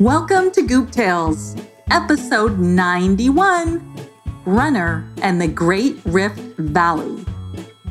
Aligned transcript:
Welcome 0.00 0.50
to 0.52 0.62
Goop 0.62 0.90
Tales, 0.90 1.54
episode 1.90 2.58
91 2.58 4.08
Runner 4.46 5.06
and 5.20 5.38
the 5.38 5.46
Great 5.46 6.00
Rift 6.06 6.40
Valley. 6.56 7.22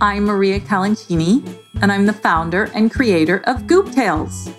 I'm 0.01 0.25
Maria 0.25 0.59
Calancini, 0.59 1.43
and 1.83 1.91
I'm 1.91 2.07
the 2.07 2.13
founder 2.13 2.71
and 2.73 2.91
creator 2.91 3.43
of 3.45 3.67
Goop 3.67 3.91
Tales. 3.91 4.49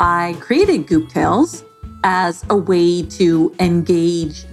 I 0.00 0.36
created 0.38 0.86
Goop 0.86 1.08
Tales 1.08 1.64
as 2.04 2.44
a 2.50 2.56
way 2.56 3.00
to 3.04 3.54
engage 3.58 4.44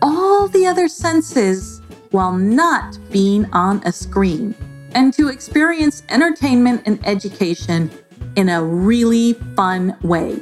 all 0.00 0.46
the 0.46 0.68
other 0.68 0.86
senses 0.86 1.82
while 2.12 2.36
not 2.36 3.00
being 3.10 3.46
on 3.46 3.82
a 3.84 3.90
screen 3.90 4.54
and 4.92 5.12
to 5.14 5.26
experience 5.26 6.04
entertainment 6.08 6.82
and 6.86 7.04
education 7.04 7.90
in 8.36 8.48
a 8.48 8.62
really 8.62 9.32
fun 9.56 9.96
way. 10.02 10.40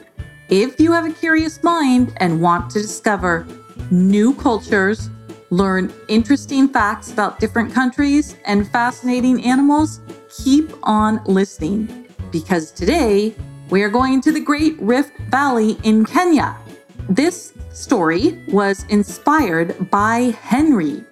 If 0.52 0.78
you 0.78 0.92
have 0.92 1.06
a 1.06 1.12
curious 1.14 1.62
mind 1.62 2.12
and 2.18 2.38
want 2.38 2.68
to 2.72 2.82
discover 2.82 3.46
new 3.90 4.34
cultures, 4.34 5.08
learn 5.48 5.90
interesting 6.08 6.68
facts 6.68 7.10
about 7.10 7.40
different 7.40 7.72
countries 7.72 8.36
and 8.44 8.70
fascinating 8.70 9.42
animals, 9.46 10.02
keep 10.28 10.70
on 10.82 11.24
listening 11.24 12.06
because 12.30 12.70
today 12.70 13.34
we 13.70 13.82
are 13.82 13.88
going 13.88 14.20
to 14.20 14.30
the 14.30 14.40
Great 14.40 14.78
Rift 14.78 15.16
Valley 15.30 15.78
in 15.84 16.04
Kenya. 16.04 16.58
This 17.08 17.54
story 17.70 18.44
was 18.48 18.84
inspired 18.90 19.90
by 19.90 20.36
Henry. 20.42 21.02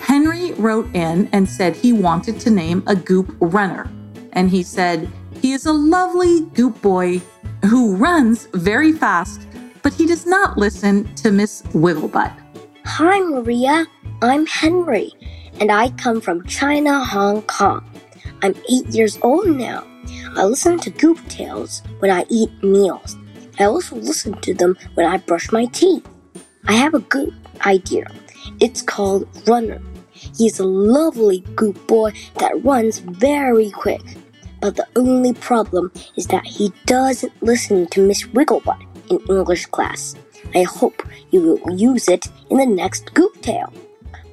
Henry 0.00 0.54
wrote 0.54 0.92
in 0.92 1.28
and 1.32 1.48
said 1.48 1.76
he 1.76 1.92
wanted 1.92 2.40
to 2.40 2.50
name 2.50 2.82
a 2.88 2.96
goop 2.96 3.32
runner. 3.38 3.88
And 4.32 4.50
he 4.50 4.64
said, 4.64 5.08
he 5.40 5.52
is 5.52 5.66
a 5.66 5.72
lovely 5.72 6.46
goop 6.46 6.82
boy 6.82 7.22
who 7.64 7.96
runs 7.96 8.46
very 8.54 8.92
fast, 8.92 9.46
but 9.82 9.92
he 9.92 10.06
does 10.06 10.26
not 10.26 10.58
listen 10.58 11.12
to 11.16 11.30
Miss 11.30 11.62
Wigglebutt. 11.74 12.32
Hi, 12.84 13.20
Maria. 13.20 13.86
I'm 14.22 14.46
Henry, 14.46 15.12
and 15.60 15.70
I 15.70 15.90
come 15.90 16.20
from 16.20 16.46
China, 16.46 17.04
Hong 17.04 17.42
Kong. 17.42 17.84
I'm 18.42 18.54
eight 18.70 18.86
years 18.88 19.18
old 19.22 19.48
now. 19.48 19.86
I 20.36 20.44
listen 20.44 20.78
to 20.80 20.90
Goop 20.90 21.18
Tales 21.28 21.82
when 21.98 22.10
I 22.10 22.24
eat 22.28 22.50
meals. 22.62 23.16
I 23.58 23.64
also 23.64 23.96
listen 23.96 24.34
to 24.40 24.54
them 24.54 24.76
when 24.94 25.06
I 25.06 25.18
brush 25.18 25.50
my 25.52 25.66
teeth. 25.66 26.08
I 26.66 26.72
have 26.72 26.94
a 26.94 27.00
good 27.00 27.34
idea. 27.66 28.06
It's 28.60 28.82
called 28.82 29.28
Runner. 29.46 29.80
He's 30.12 30.58
a 30.58 30.64
lovely 30.64 31.40
goop 31.54 31.86
boy 31.86 32.12
that 32.36 32.64
runs 32.64 32.98
very 32.98 33.70
quick. 33.70 34.02
But 34.60 34.76
the 34.76 34.86
only 34.96 35.32
problem 35.32 35.92
is 36.16 36.26
that 36.28 36.44
he 36.44 36.72
doesn't 36.86 37.32
listen 37.42 37.86
to 37.88 38.06
Miss 38.06 38.24
Wigglebutt 38.24 38.84
in 39.10 39.20
English 39.28 39.66
class. 39.66 40.14
I 40.54 40.62
hope 40.62 41.06
you 41.30 41.40
will 41.62 41.78
use 41.78 42.08
it 42.08 42.26
in 42.50 42.58
the 42.58 42.66
next 42.66 43.14
Goop 43.14 43.40
Tale. 43.42 43.72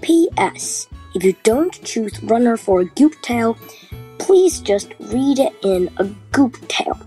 P.S. 0.02 0.88
If 1.14 1.24
you 1.24 1.36
don't 1.44 1.84
choose 1.84 2.22
Runner 2.24 2.58
for 2.58 2.82
a 2.82 2.86
Goop 2.86 3.22
Tale, 3.22 3.58
please 4.18 4.60
just 4.60 4.94
read 5.00 5.40
it 5.40 5.54
in 5.64 5.90
a 5.98 6.06
Goop 6.32 6.58
Tale. 6.68 7.00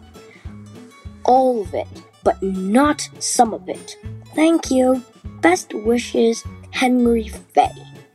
All 1.24 1.62
of 1.62 1.74
it, 1.74 1.88
but 2.24 2.42
not 2.42 3.08
some 3.18 3.52
of 3.52 3.68
it. 3.68 3.96
Thank 4.34 4.70
you. 4.70 5.02
Best 5.40 5.74
wishes, 5.74 6.44
Henry 6.70 7.28
Fay. 7.28 7.70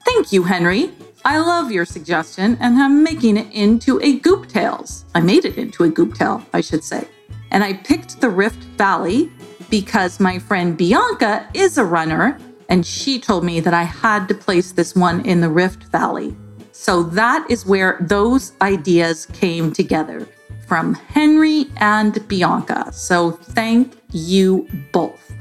Thank 0.06 0.32
you, 0.32 0.44
Henry. 0.44 0.92
I 1.26 1.38
love 1.38 1.72
your 1.72 1.86
suggestion 1.86 2.58
and 2.60 2.78
I'm 2.78 3.02
making 3.02 3.38
it 3.38 3.50
into 3.54 3.98
a 4.02 4.20
Goop 4.20 4.50
Tales. 4.50 5.06
I 5.16 5.22
made 5.22 5.46
it 5.46 5.58
into 5.58 5.86
a 5.86 5.90
Goop 5.90 6.16
Tale, 6.16 6.46
I 6.52 6.60
should 6.60 6.84
say. 6.84 7.08
And 7.52 7.64
I 7.64 7.74
picked 7.74 8.20
the 8.20 8.30
Rift 8.30 8.62
Valley 8.78 9.32
because 9.70 10.20
my 10.20 10.38
friend 10.38 10.78
Bianca 10.78 11.48
is 11.54 11.78
a 11.78 11.86
runner 11.86 12.38
and 12.68 12.86
she 12.86 13.20
told 13.20 13.46
me 13.46 13.62
that 13.62 13.74
I 13.74 13.84
had 13.84 14.28
to 14.28 14.34
place 14.34 14.74
this 14.74 14.96
one 14.96 15.26
in 15.26 15.40
the 15.40 15.50
Rift 15.50 15.84
Valley. 15.86 16.36
So 16.74 17.04
that 17.04 17.50
is 17.50 17.66
where 17.66 18.00
those 18.02 18.52
ideas 18.62 19.26
came 19.28 19.72
together 19.72 20.28
from 20.68 20.94
Henry 20.94 21.68
and 21.78 22.28
Bianca. 22.28 22.92
So 22.92 23.32
thank 23.32 23.96
you 24.12 24.68
both 24.92 25.34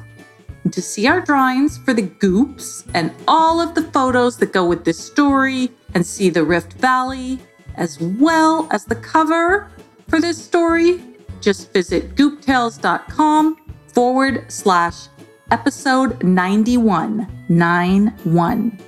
to 0.71 0.81
see 0.81 1.07
our 1.07 1.21
drawings 1.21 1.79
for 1.79 1.93
the 1.93 2.03
goops 2.03 2.85
and 2.95 3.13
all 3.27 3.61
of 3.61 3.75
the 3.75 3.83
photos 3.83 4.37
that 4.39 4.53
go 4.53 4.65
with 4.65 4.85
this 4.85 4.99
story 4.99 5.71
and 5.95 6.07
see 6.07 6.31
the 6.31 6.45
Rift 6.45 6.75
Valley, 6.75 7.41
as 7.75 7.99
well 8.01 8.69
as 8.71 8.85
the 8.85 8.97
cover 8.97 9.71
for 10.09 10.21
this 10.21 10.43
story, 10.43 11.03
just 11.41 11.73
visit 11.73 12.15
gooptales.com 12.15 13.57
forward 13.89 14.51
slash 14.51 15.09
episode 15.51 16.23
91 16.23 17.27
91. 17.49 18.79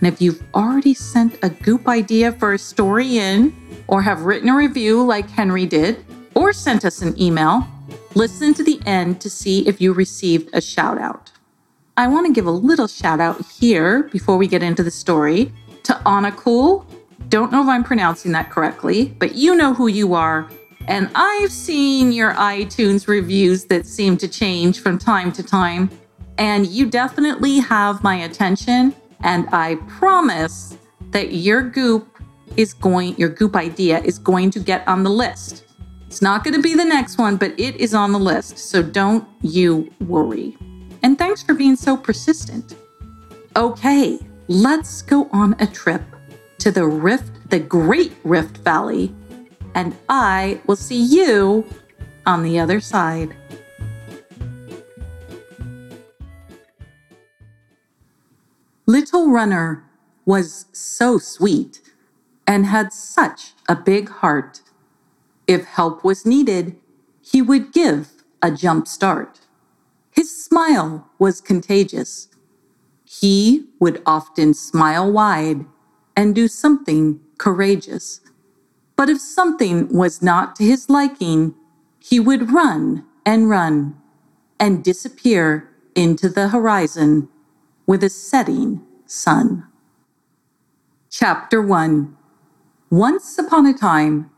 And 0.00 0.12
if 0.12 0.20
you've 0.20 0.42
already 0.54 0.94
sent 0.94 1.38
a 1.42 1.48
goop 1.50 1.88
idea 1.88 2.32
for 2.32 2.52
a 2.52 2.58
story 2.58 3.18
in, 3.18 3.54
or 3.86 4.02
have 4.02 4.22
written 4.22 4.48
a 4.48 4.56
review 4.56 5.02
like 5.04 5.28
Henry 5.28 5.66
did, 5.66 6.04
or 6.34 6.52
sent 6.52 6.84
us 6.84 7.02
an 7.02 7.20
email, 7.20 7.66
Listen 8.16 8.54
to 8.54 8.62
the 8.62 8.80
end 8.86 9.20
to 9.22 9.28
see 9.28 9.66
if 9.66 9.80
you 9.80 9.92
received 9.92 10.48
a 10.52 10.60
shout 10.60 10.98
out. 10.98 11.32
I 11.96 12.06
want 12.06 12.26
to 12.28 12.32
give 12.32 12.46
a 12.46 12.50
little 12.50 12.86
shout 12.86 13.18
out 13.18 13.44
here 13.46 14.04
before 14.04 14.36
we 14.36 14.46
get 14.46 14.62
into 14.62 14.84
the 14.84 14.90
story 14.90 15.52
to 15.82 16.00
Anna 16.06 16.30
Cool. 16.30 16.86
Don't 17.28 17.50
know 17.50 17.60
if 17.62 17.68
I'm 17.68 17.82
pronouncing 17.82 18.30
that 18.30 18.50
correctly, 18.50 19.16
but 19.18 19.34
you 19.34 19.56
know 19.56 19.74
who 19.74 19.88
you 19.88 20.14
are. 20.14 20.48
And 20.86 21.10
I've 21.16 21.50
seen 21.50 22.12
your 22.12 22.34
iTunes 22.34 23.08
reviews 23.08 23.64
that 23.64 23.84
seem 23.84 24.16
to 24.18 24.28
change 24.28 24.80
from 24.80 24.96
time 24.96 25.32
to 25.32 25.42
time. 25.42 25.90
And 26.38 26.68
you 26.68 26.86
definitely 26.86 27.58
have 27.58 28.04
my 28.04 28.14
attention. 28.14 28.94
And 29.22 29.48
I 29.50 29.74
promise 29.88 30.78
that 31.10 31.32
your 31.32 31.62
goop 31.62 32.06
is 32.56 32.74
going, 32.74 33.16
your 33.16 33.30
goop 33.30 33.56
idea 33.56 33.98
is 34.00 34.20
going 34.20 34.52
to 34.52 34.60
get 34.60 34.86
on 34.86 35.02
the 35.02 35.10
list. 35.10 35.64
It's 36.14 36.22
not 36.22 36.44
going 36.44 36.54
to 36.54 36.62
be 36.62 36.76
the 36.76 36.84
next 36.84 37.18
one, 37.18 37.36
but 37.36 37.58
it 37.58 37.74
is 37.74 37.92
on 37.92 38.12
the 38.12 38.20
list. 38.20 38.56
So 38.56 38.84
don't 38.84 39.26
you 39.42 39.92
worry. 39.98 40.56
And 41.02 41.18
thanks 41.18 41.42
for 41.42 41.54
being 41.54 41.74
so 41.74 41.96
persistent. 41.96 42.76
Okay, 43.56 44.20
let's 44.46 45.02
go 45.02 45.28
on 45.32 45.56
a 45.58 45.66
trip 45.66 46.02
to 46.58 46.70
the 46.70 46.86
Rift, 46.86 47.50
the 47.50 47.58
Great 47.58 48.12
Rift 48.22 48.58
Valley, 48.58 49.12
and 49.74 49.96
I 50.08 50.60
will 50.68 50.76
see 50.76 51.02
you 51.02 51.66
on 52.26 52.44
the 52.44 52.60
other 52.60 52.78
side. 52.78 53.34
Little 58.86 59.32
Runner 59.32 59.82
was 60.24 60.66
so 60.70 61.18
sweet 61.18 61.80
and 62.46 62.66
had 62.66 62.92
such 62.92 63.54
a 63.68 63.74
big 63.74 64.08
heart. 64.08 64.60
If 65.46 65.64
help 65.64 66.04
was 66.04 66.24
needed, 66.24 66.76
he 67.20 67.42
would 67.42 67.72
give 67.72 68.10
a 68.42 68.50
jump 68.50 68.88
start. 68.88 69.40
His 70.10 70.44
smile 70.44 71.10
was 71.18 71.40
contagious. 71.40 72.28
He 73.04 73.66
would 73.80 74.02
often 74.06 74.54
smile 74.54 75.10
wide 75.10 75.66
and 76.16 76.34
do 76.34 76.48
something 76.48 77.20
courageous. 77.38 78.20
But 78.96 79.08
if 79.08 79.20
something 79.20 79.88
was 79.88 80.22
not 80.22 80.56
to 80.56 80.64
his 80.64 80.88
liking, 80.88 81.54
he 81.98 82.20
would 82.20 82.52
run 82.52 83.04
and 83.26 83.48
run 83.48 83.96
and 84.60 84.84
disappear 84.84 85.70
into 85.94 86.28
the 86.28 86.48
horizon 86.48 87.28
with 87.86 88.04
a 88.04 88.08
setting 88.08 88.82
sun. 89.06 89.66
Chapter 91.10 91.60
1 91.60 92.16
Once 92.90 93.38
upon 93.38 93.66
a 93.66 93.74
time, 93.74 94.30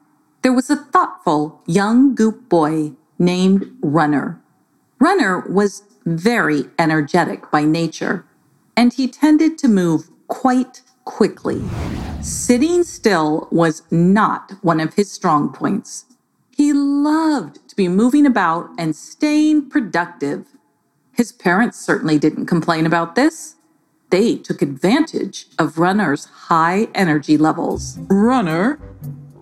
there 0.46 0.52
was 0.52 0.70
a 0.70 0.76
thoughtful 0.76 1.60
young 1.66 2.14
goop 2.14 2.48
boy 2.48 2.92
named 3.18 3.68
Runner. 3.80 4.40
Runner 5.00 5.40
was 5.40 5.82
very 6.04 6.66
energetic 6.78 7.50
by 7.50 7.64
nature, 7.64 8.24
and 8.76 8.92
he 8.92 9.08
tended 9.08 9.58
to 9.58 9.66
move 9.66 10.08
quite 10.28 10.82
quickly. 11.04 11.64
Sitting 12.22 12.84
still 12.84 13.48
was 13.50 13.82
not 13.90 14.52
one 14.62 14.78
of 14.78 14.94
his 14.94 15.10
strong 15.10 15.52
points. 15.52 16.04
He 16.56 16.72
loved 16.72 17.68
to 17.68 17.74
be 17.74 17.88
moving 17.88 18.24
about 18.24 18.70
and 18.78 18.94
staying 18.94 19.68
productive. 19.68 20.46
His 21.10 21.32
parents 21.32 21.76
certainly 21.84 22.20
didn't 22.20 22.46
complain 22.46 22.86
about 22.86 23.16
this. 23.16 23.56
They 24.10 24.36
took 24.36 24.62
advantage 24.62 25.48
of 25.58 25.76
Runner's 25.76 26.26
high 26.26 26.86
energy 26.94 27.36
levels. 27.36 27.98
Runner, 28.08 28.78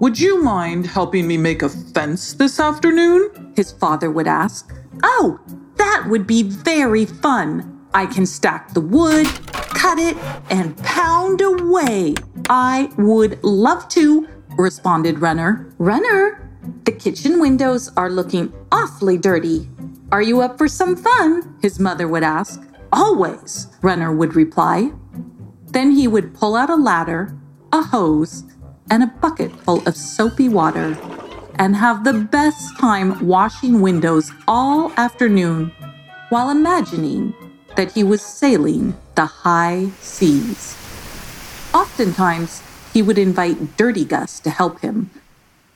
would 0.00 0.18
you 0.18 0.42
mind 0.42 0.86
helping 0.86 1.26
me 1.26 1.36
make 1.36 1.62
a 1.62 1.68
fence 1.68 2.34
this 2.34 2.58
afternoon? 2.58 3.52
His 3.56 3.72
father 3.72 4.10
would 4.10 4.26
ask. 4.26 4.72
Oh, 5.02 5.40
that 5.76 6.06
would 6.08 6.26
be 6.26 6.42
very 6.42 7.06
fun. 7.06 7.86
I 7.94 8.06
can 8.06 8.26
stack 8.26 8.74
the 8.74 8.80
wood, 8.80 9.26
cut 9.52 9.98
it, 9.98 10.16
and 10.50 10.76
pound 10.78 11.40
away. 11.40 12.14
I 12.48 12.90
would 12.98 13.42
love 13.44 13.88
to, 13.90 14.28
responded 14.58 15.20
Runner. 15.20 15.72
Runner, 15.78 16.50
the 16.84 16.92
kitchen 16.92 17.40
windows 17.40 17.90
are 17.96 18.10
looking 18.10 18.52
awfully 18.72 19.16
dirty. 19.16 19.68
Are 20.10 20.22
you 20.22 20.40
up 20.40 20.58
for 20.58 20.68
some 20.68 20.96
fun? 20.96 21.56
His 21.62 21.78
mother 21.78 22.08
would 22.08 22.24
ask. 22.24 22.62
Always, 22.92 23.68
Runner 23.80 24.12
would 24.12 24.34
reply. 24.34 24.92
Then 25.66 25.92
he 25.92 26.08
would 26.08 26.34
pull 26.34 26.56
out 26.56 26.70
a 26.70 26.76
ladder, 26.76 27.36
a 27.72 27.82
hose, 27.82 28.44
and 28.90 29.02
a 29.02 29.06
bucket 29.06 29.52
full 29.60 29.86
of 29.86 29.96
soapy 29.96 30.48
water 30.48 30.96
and 31.56 31.76
have 31.76 32.04
the 32.04 32.12
best 32.12 32.76
time 32.78 33.26
washing 33.26 33.80
windows 33.80 34.32
all 34.46 34.92
afternoon 34.96 35.70
while 36.28 36.50
imagining 36.50 37.34
that 37.76 37.92
he 37.92 38.02
was 38.02 38.22
sailing 38.22 38.94
the 39.14 39.26
high 39.26 39.88
seas. 40.00 40.76
Oftentimes, 41.72 42.62
he 42.92 43.02
would 43.02 43.18
invite 43.18 43.76
Dirty 43.76 44.04
Gus 44.04 44.38
to 44.40 44.50
help 44.50 44.80
him 44.80 45.10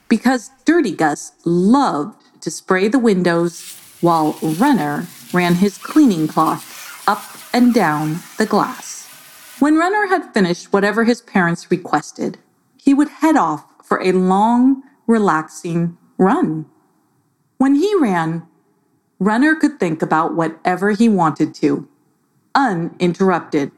because 0.07 0.51
Dirty 0.65 0.95
Gus 0.95 1.33
loved 1.45 2.21
to 2.41 2.49
spray 2.49 2.87
the 2.87 2.99
windows 2.99 3.77
while 4.01 4.37
Runner 4.41 5.07
ran 5.33 5.55
his 5.55 5.77
cleaning 5.77 6.27
cloth 6.27 7.03
up 7.07 7.21
and 7.53 7.73
down 7.73 8.19
the 8.37 8.45
glass. 8.45 9.07
When 9.59 9.77
Runner 9.77 10.07
had 10.07 10.33
finished 10.33 10.71
whatever 10.71 11.03
his 11.03 11.21
parents 11.21 11.69
requested, 11.69 12.37
he 12.81 12.93
would 12.93 13.09
head 13.09 13.35
off 13.35 13.65
for 13.83 14.01
a 14.01 14.11
long, 14.11 14.83
relaxing 15.07 15.97
run. 16.17 16.65
When 17.57 17.75
he 17.75 17.93
ran, 17.99 18.47
Runner 19.19 19.55
could 19.55 19.79
think 19.79 20.01
about 20.01 20.35
whatever 20.35 20.91
he 20.91 21.09
wanted 21.09 21.53
to, 21.55 21.89
uninterrupted. 22.55 23.71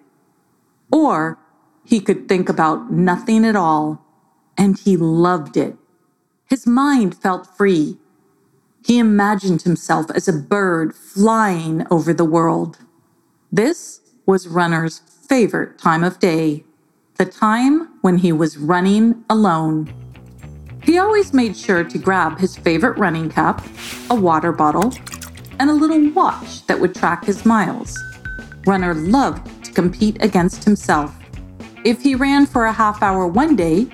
Or 0.92 1.40
he 1.84 2.00
could 2.00 2.28
think 2.28 2.48
about 2.48 2.92
nothing 2.92 3.44
at 3.44 3.56
all, 3.56 4.06
and 4.58 4.78
he 4.78 4.96
loved 4.98 5.58
it. 5.58 5.76
His 6.48 6.68
mind 6.68 7.18
felt 7.18 7.48
free. 7.48 7.98
He 8.86 9.00
imagined 9.00 9.64
himself 9.64 10.12
as 10.12 10.28
a 10.28 10.34
bird 10.34 10.94
flying 10.94 11.88
over 11.90 12.14
the 12.14 12.26
world. 12.26 12.80
This 13.52 14.02
was 14.26 14.48
Runner's 14.48 15.00
favorite 15.00 15.78
time 15.78 16.04
of 16.04 16.20
day, 16.20 16.66
the 17.22 17.32
time 17.32 17.88
when 18.02 18.18
he 18.18 18.32
was 18.32 18.58
running 18.58 19.24
alone. 19.30 19.94
He 20.82 20.98
always 20.98 21.34
made 21.34 21.56
sure 21.56 21.84
to 21.84 21.98
grab 22.00 22.40
his 22.40 22.58
favorite 22.58 22.98
running 22.98 23.30
cap, 23.30 23.64
a 24.10 24.16
water 24.16 24.52
bottle, 24.52 24.92
and 25.60 25.70
a 25.70 25.74
little 25.74 26.10
watch 26.14 26.66
that 26.66 26.80
would 26.80 26.96
track 26.96 27.24
his 27.24 27.46
miles. 27.46 27.96
Runner 28.66 28.96
loved 28.96 29.64
to 29.66 29.72
compete 29.72 30.18
against 30.24 30.64
himself. 30.64 31.16
If 31.86 32.02
he 32.02 32.16
ran 32.16 32.48
for 32.48 32.66
a 32.66 32.74
half 32.74 33.04
hour 33.04 33.28
one 33.28 33.56
day, 33.56 33.86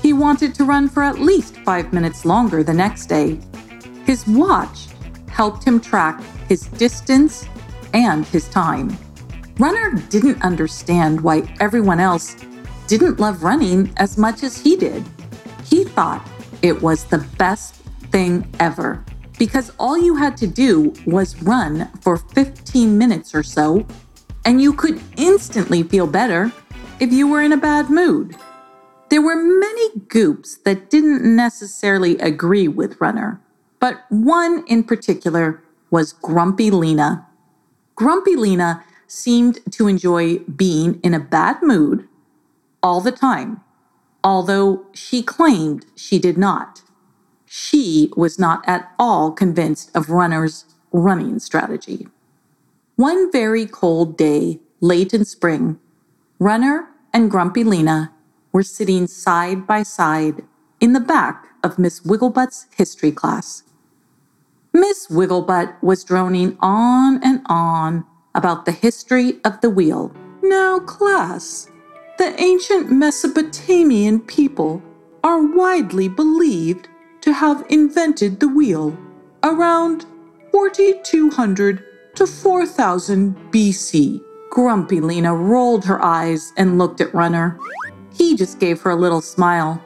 he 0.00 0.14
wanted 0.14 0.54
to 0.54 0.64
run 0.64 0.88
for 0.88 1.02
at 1.02 1.18
least 1.18 1.58
five 1.66 1.92
minutes 1.92 2.24
longer 2.24 2.62
the 2.62 2.72
next 2.72 3.04
day. 3.04 3.38
His 4.06 4.26
watch 4.26 4.86
helped 5.28 5.62
him 5.62 5.78
track 5.78 6.22
his 6.48 6.62
distance 6.68 7.46
and 7.92 8.24
his 8.24 8.48
time. 8.48 8.96
Runner 9.58 9.90
didn't 10.08 10.40
understand 10.40 11.20
why 11.20 11.54
everyone 11.60 12.00
else 12.00 12.34
didn't 12.86 13.20
love 13.20 13.42
running 13.42 13.92
as 13.96 14.18
much 14.18 14.42
as 14.42 14.56
he 14.56 14.76
did. 14.76 15.04
He 15.64 15.84
thought 15.84 16.26
it 16.62 16.82
was 16.82 17.04
the 17.04 17.26
best 17.38 17.74
thing 18.10 18.46
ever 18.60 19.04
because 19.38 19.72
all 19.78 19.98
you 19.98 20.14
had 20.14 20.36
to 20.36 20.46
do 20.46 20.92
was 21.06 21.40
run 21.42 21.90
for 22.00 22.16
15 22.16 22.96
minutes 22.96 23.34
or 23.34 23.42
so, 23.42 23.86
and 24.44 24.62
you 24.62 24.72
could 24.72 25.00
instantly 25.16 25.82
feel 25.82 26.06
better 26.06 26.52
if 27.00 27.12
you 27.12 27.26
were 27.26 27.42
in 27.42 27.52
a 27.52 27.56
bad 27.56 27.90
mood. 27.90 28.36
There 29.08 29.20
were 29.20 29.36
many 29.36 29.98
goops 30.08 30.56
that 30.58 30.90
didn't 30.90 31.24
necessarily 31.36 32.16
agree 32.18 32.68
with 32.68 33.00
Runner, 33.00 33.40
but 33.80 34.04
one 34.08 34.64
in 34.68 34.84
particular 34.84 35.62
was 35.90 36.12
Grumpy 36.12 36.70
Lena. 36.70 37.26
Grumpy 37.96 38.36
Lena 38.36 38.84
seemed 39.06 39.58
to 39.72 39.88
enjoy 39.88 40.38
being 40.38 41.00
in 41.02 41.12
a 41.14 41.20
bad 41.20 41.58
mood 41.62 42.08
all 42.82 43.00
the 43.00 43.12
time 43.12 43.60
although 44.24 44.86
she 44.92 45.22
claimed 45.22 45.86
she 45.96 46.18
did 46.18 46.38
not. 46.38 46.82
She 47.46 48.10
was 48.16 48.38
not 48.38 48.66
at 48.66 48.92
all 48.98 49.32
convinced 49.32 49.90
of 49.94 50.10
Runner's 50.10 50.64
running 50.92 51.38
strategy. 51.38 52.08
One 52.96 53.32
very 53.32 53.66
cold 53.66 54.16
day, 54.16 54.60
late 54.80 55.12
in 55.12 55.24
spring, 55.24 55.78
Runner 56.38 56.88
and 57.12 57.30
Grumpy 57.30 57.64
Lena 57.64 58.12
were 58.52 58.62
sitting 58.62 59.06
side 59.06 59.66
by 59.66 59.82
side 59.82 60.44
in 60.80 60.92
the 60.92 61.00
back 61.00 61.46
of 61.62 61.78
Miss 61.78 62.00
Wigglebutt's 62.00 62.66
history 62.76 63.12
class. 63.12 63.64
Miss 64.72 65.08
Wigglebutt 65.08 65.82
was 65.82 66.04
droning 66.04 66.56
on 66.60 67.22
and 67.22 67.42
on 67.46 68.04
about 68.34 68.64
the 68.64 68.72
history 68.72 69.40
of 69.44 69.60
the 69.60 69.70
wheel. 69.70 70.14
Now, 70.42 70.80
class, 70.80 71.68
the 72.18 72.40
ancient 72.40 72.90
Mesopotamian 72.90 74.20
people 74.20 74.82
are 75.24 75.42
widely 75.42 76.08
believed 76.08 76.88
to 77.22 77.32
have 77.32 77.64
invented 77.68 78.40
the 78.40 78.48
wheel 78.48 78.96
around 79.42 80.04
4200 80.50 81.84
to 82.14 82.26
4000 82.26 83.36
BC. 83.50 84.20
Grumpy 84.50 85.00
Lena 85.00 85.34
rolled 85.34 85.84
her 85.84 86.04
eyes 86.04 86.52
and 86.58 86.76
looked 86.76 87.00
at 87.00 87.14
Runner. 87.14 87.58
He 88.12 88.36
just 88.36 88.60
gave 88.60 88.80
her 88.82 88.90
a 88.90 88.96
little 88.96 89.22
smile. 89.22 89.82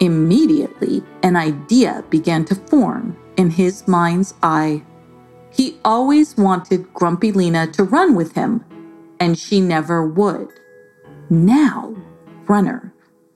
Immediately, 0.00 1.02
an 1.22 1.36
idea 1.36 2.02
began 2.08 2.44
to 2.46 2.54
form 2.54 3.16
in 3.36 3.50
his 3.50 3.86
mind's 3.86 4.34
eye. 4.42 4.82
He 5.50 5.78
always 5.84 6.36
wanted 6.36 6.92
Grumpy 6.94 7.32
Lena 7.32 7.66
to 7.72 7.84
run 7.84 8.14
with 8.14 8.32
him, 8.32 8.64
and 9.20 9.38
she 9.38 9.60
never 9.60 10.06
would. 10.06 10.48
Now, 11.32 11.96
Runner 12.46 12.92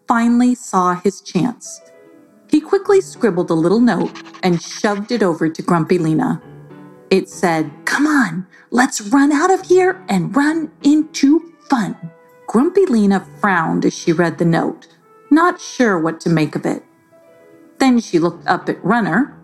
finally 0.07 0.55
saw 0.55 0.97
his 0.97 1.23
chance. 1.23 1.81
He 2.47 2.61
quickly 2.61 3.01
scribbled 3.01 3.49
a 3.49 3.55
little 3.55 3.81
note 3.81 4.23
and 4.43 4.61
shoved 4.61 5.13
it 5.13 5.23
over 5.23 5.49
to 5.49 5.63
Grumpy 5.63 5.97
Lena. 5.97 6.43
It 7.09 7.31
said, 7.31 7.71
Come 7.87 8.07
on, 8.07 8.47
let's 8.71 9.01
run 9.01 9.33
out 9.33 9.51
of 9.51 9.63
here 9.63 10.05
and 10.11 10.37
run 10.37 10.71
into 10.83 11.55
fun. 11.71 11.97
Grumpy 12.47 12.85
Lena 12.85 13.27
frowned 13.41 13.87
as 13.87 13.97
she 13.97 14.13
read 14.13 14.37
the 14.37 14.45
note, 14.45 14.89
not 15.31 15.59
sure 15.59 15.99
what 15.99 16.21
to 16.21 16.29
make 16.29 16.55
of 16.55 16.67
it. 16.67 16.85
Then 17.79 17.99
she 17.99 18.19
looked 18.19 18.47
up 18.47 18.69
at 18.69 18.85
Runner, 18.85 19.35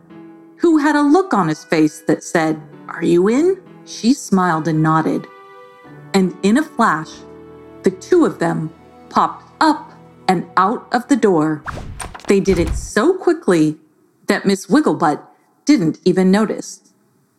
who 0.58 0.76
had 0.76 0.94
a 0.94 1.00
look 1.00 1.32
on 1.32 1.48
his 1.48 1.64
face 1.64 2.00
that 2.00 2.22
said, 2.22 2.60
Are 2.88 3.02
you 3.02 3.30
in? 3.30 3.62
She 3.86 4.12
smiled 4.12 4.68
and 4.68 4.82
nodded. 4.82 5.26
And 6.12 6.36
in 6.42 6.58
a 6.58 6.62
flash, 6.62 7.08
the 7.82 7.90
two 7.90 8.24
of 8.24 8.38
them 8.38 8.72
popped 9.08 9.50
up 9.60 9.92
and 10.28 10.46
out 10.56 10.86
of 10.92 11.08
the 11.08 11.16
door. 11.16 11.62
They 12.28 12.40
did 12.40 12.58
it 12.58 12.74
so 12.74 13.14
quickly 13.14 13.78
that 14.26 14.46
Miss 14.46 14.66
Wigglebutt 14.66 15.22
didn't 15.64 15.98
even 16.04 16.30
notice 16.30 16.92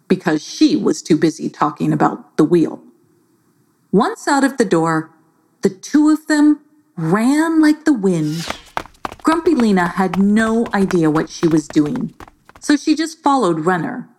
because 0.07 0.43
she 0.43 0.75
was 0.75 1.01
too 1.01 1.17
busy 1.17 1.49
talking 1.49 1.91
about 1.91 2.37
the 2.37 2.43
wheel. 2.43 2.83
Once 3.91 4.27
out 4.27 4.43
of 4.43 4.57
the 4.57 4.65
door, 4.65 5.11
the 5.61 5.69
two 5.69 6.09
of 6.09 6.27
them 6.27 6.59
ran 6.95 7.61
like 7.61 7.85
the 7.85 7.93
wind. 7.93 8.45
Grumpy 9.23 9.55
Lena 9.55 9.87
had 9.87 10.19
no 10.19 10.67
idea 10.73 11.09
what 11.09 11.29
she 11.29 11.47
was 11.47 11.67
doing, 11.67 12.13
so 12.59 12.75
she 12.75 12.95
just 12.95 13.23
followed 13.23 13.61
Runner. 13.61 14.09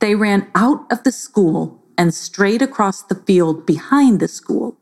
They 0.00 0.14
ran 0.14 0.48
out 0.54 0.90
of 0.90 1.04
the 1.04 1.12
school 1.12 1.80
and 1.96 2.14
straight 2.14 2.62
across 2.62 3.02
the 3.02 3.14
field 3.14 3.66
behind 3.66 4.20
the 4.20 4.28
school. 4.28 4.76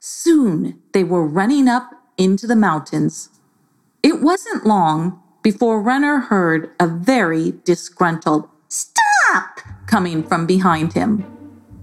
Soon 0.00 0.80
they 0.92 1.02
were 1.02 1.26
running 1.26 1.66
up 1.66 1.90
into 2.16 2.46
the 2.46 2.56
mountains. 2.56 3.30
It 4.02 4.22
wasn't 4.22 4.64
long 4.64 5.20
before 5.42 5.82
Runner 5.82 6.18
heard 6.18 6.70
a 6.78 6.86
very 6.86 7.54
disgruntled 7.64 8.48
stop 8.68 9.60
coming 9.86 10.22
from 10.22 10.46
behind 10.46 10.92
him. 10.92 11.24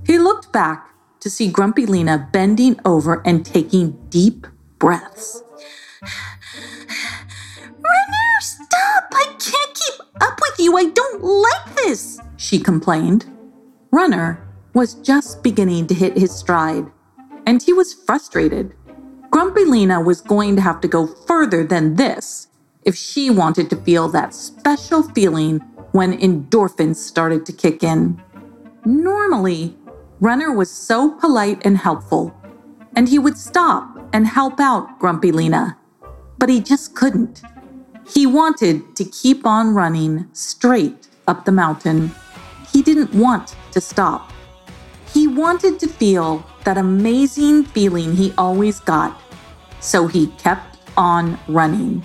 He 0.05 0.17
looked 0.17 0.53
back 0.53 0.89
to 1.19 1.29
see 1.29 1.51
Grumpy 1.51 1.85
Lena 1.85 2.29
bending 2.31 2.79
over 2.85 3.21
and 3.25 3.45
taking 3.45 3.97
deep 4.09 4.47
breaths. 4.79 5.43
Runner, 7.61 8.39
stop! 8.39 9.11
I 9.11 9.25
can't 9.39 9.73
keep 9.73 10.01
up 10.21 10.39
with 10.41 10.59
you. 10.59 10.77
I 10.77 10.85
don't 10.89 11.23
like 11.23 11.75
this, 11.75 12.21
she 12.37 12.59
complained. 12.59 13.25
Runner 13.91 14.41
was 14.73 14.93
just 14.95 15.43
beginning 15.43 15.87
to 15.87 15.93
hit 15.93 16.17
his 16.17 16.33
stride 16.33 16.91
and 17.45 17.61
he 17.61 17.73
was 17.73 17.93
frustrated. 17.93 18.73
Grumpy 19.31 19.65
Lena 19.65 20.01
was 20.01 20.21
going 20.21 20.55
to 20.55 20.61
have 20.61 20.81
to 20.81 20.87
go 20.87 21.07
further 21.07 21.63
than 21.63 21.95
this 21.95 22.47
if 22.83 22.95
she 22.95 23.29
wanted 23.29 23.69
to 23.69 23.75
feel 23.75 24.07
that 24.09 24.33
special 24.33 25.03
feeling 25.03 25.59
when 25.91 26.17
endorphins 26.17 26.97
started 26.97 27.45
to 27.45 27.53
kick 27.53 27.83
in. 27.83 28.21
Normally, 28.85 29.77
Runner 30.19 30.53
was 30.53 30.71
so 30.71 31.11
polite 31.11 31.65
and 31.65 31.77
helpful, 31.77 32.35
and 32.95 33.09
he 33.09 33.19
would 33.19 33.37
stop 33.37 33.97
and 34.13 34.27
help 34.27 34.59
out 34.59 34.99
Grumpy 34.99 35.31
Lena, 35.31 35.77
but 36.37 36.49
he 36.49 36.61
just 36.61 36.95
couldn't. 36.95 37.41
He 38.07 38.25
wanted 38.25 38.95
to 38.95 39.03
keep 39.03 39.45
on 39.45 39.73
running 39.73 40.27
straight 40.33 41.07
up 41.27 41.45
the 41.45 41.51
mountain. 41.51 42.11
he 42.71 42.81
didn't 42.81 43.13
want 43.13 43.55
to 43.71 43.79
stop. 43.79 44.31
He 45.15 45.27
wanted 45.27 45.79
to 45.79 45.87
feel 45.87 46.45
that 46.65 46.77
amazing 46.77 47.63
feeling 47.63 48.17
he 48.17 48.33
always 48.37 48.81
got, 48.81 49.17
so 49.79 50.07
he 50.07 50.27
kept 50.37 50.77
on 50.97 51.39
running. 51.47 52.03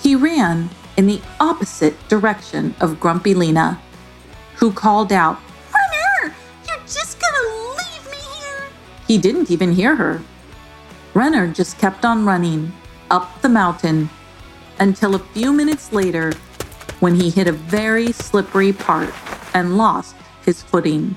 He 0.00 0.16
ran 0.16 0.68
in 0.96 1.06
the 1.06 1.20
opposite 1.38 1.94
direction 2.08 2.74
of 2.80 2.98
Grumpy 2.98 3.34
Lena, 3.34 3.80
who 4.56 4.72
called 4.72 5.12
out, 5.12 5.38
Runner, 5.72 6.34
you're 6.66 6.80
just 6.88 7.20
gonna 7.20 7.48
leave 7.78 8.10
me 8.10 8.18
here. 8.36 8.68
He 9.06 9.16
didn't 9.16 9.52
even 9.52 9.70
hear 9.70 9.94
her. 9.94 10.20
Runner 11.14 11.46
just 11.46 11.78
kept 11.78 12.04
on 12.04 12.24
running 12.24 12.72
up 13.12 13.40
the 13.42 13.48
mountain 13.48 14.10
until 14.80 15.14
a 15.14 15.20
few 15.20 15.52
minutes 15.52 15.92
later 15.92 16.32
when 16.98 17.14
he 17.14 17.30
hit 17.30 17.46
a 17.46 17.52
very 17.52 18.10
slippery 18.10 18.72
part 18.72 19.14
and 19.54 19.76
lost 19.78 20.16
his 20.44 20.62
footing. 20.62 21.16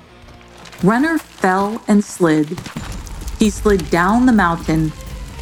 Runner 0.83 1.17
fell 1.17 1.81
and 1.87 2.03
slid. 2.03 2.59
He 3.39 3.49
slid 3.49 3.89
down 3.89 4.25
the 4.25 4.31
mountain 4.31 4.91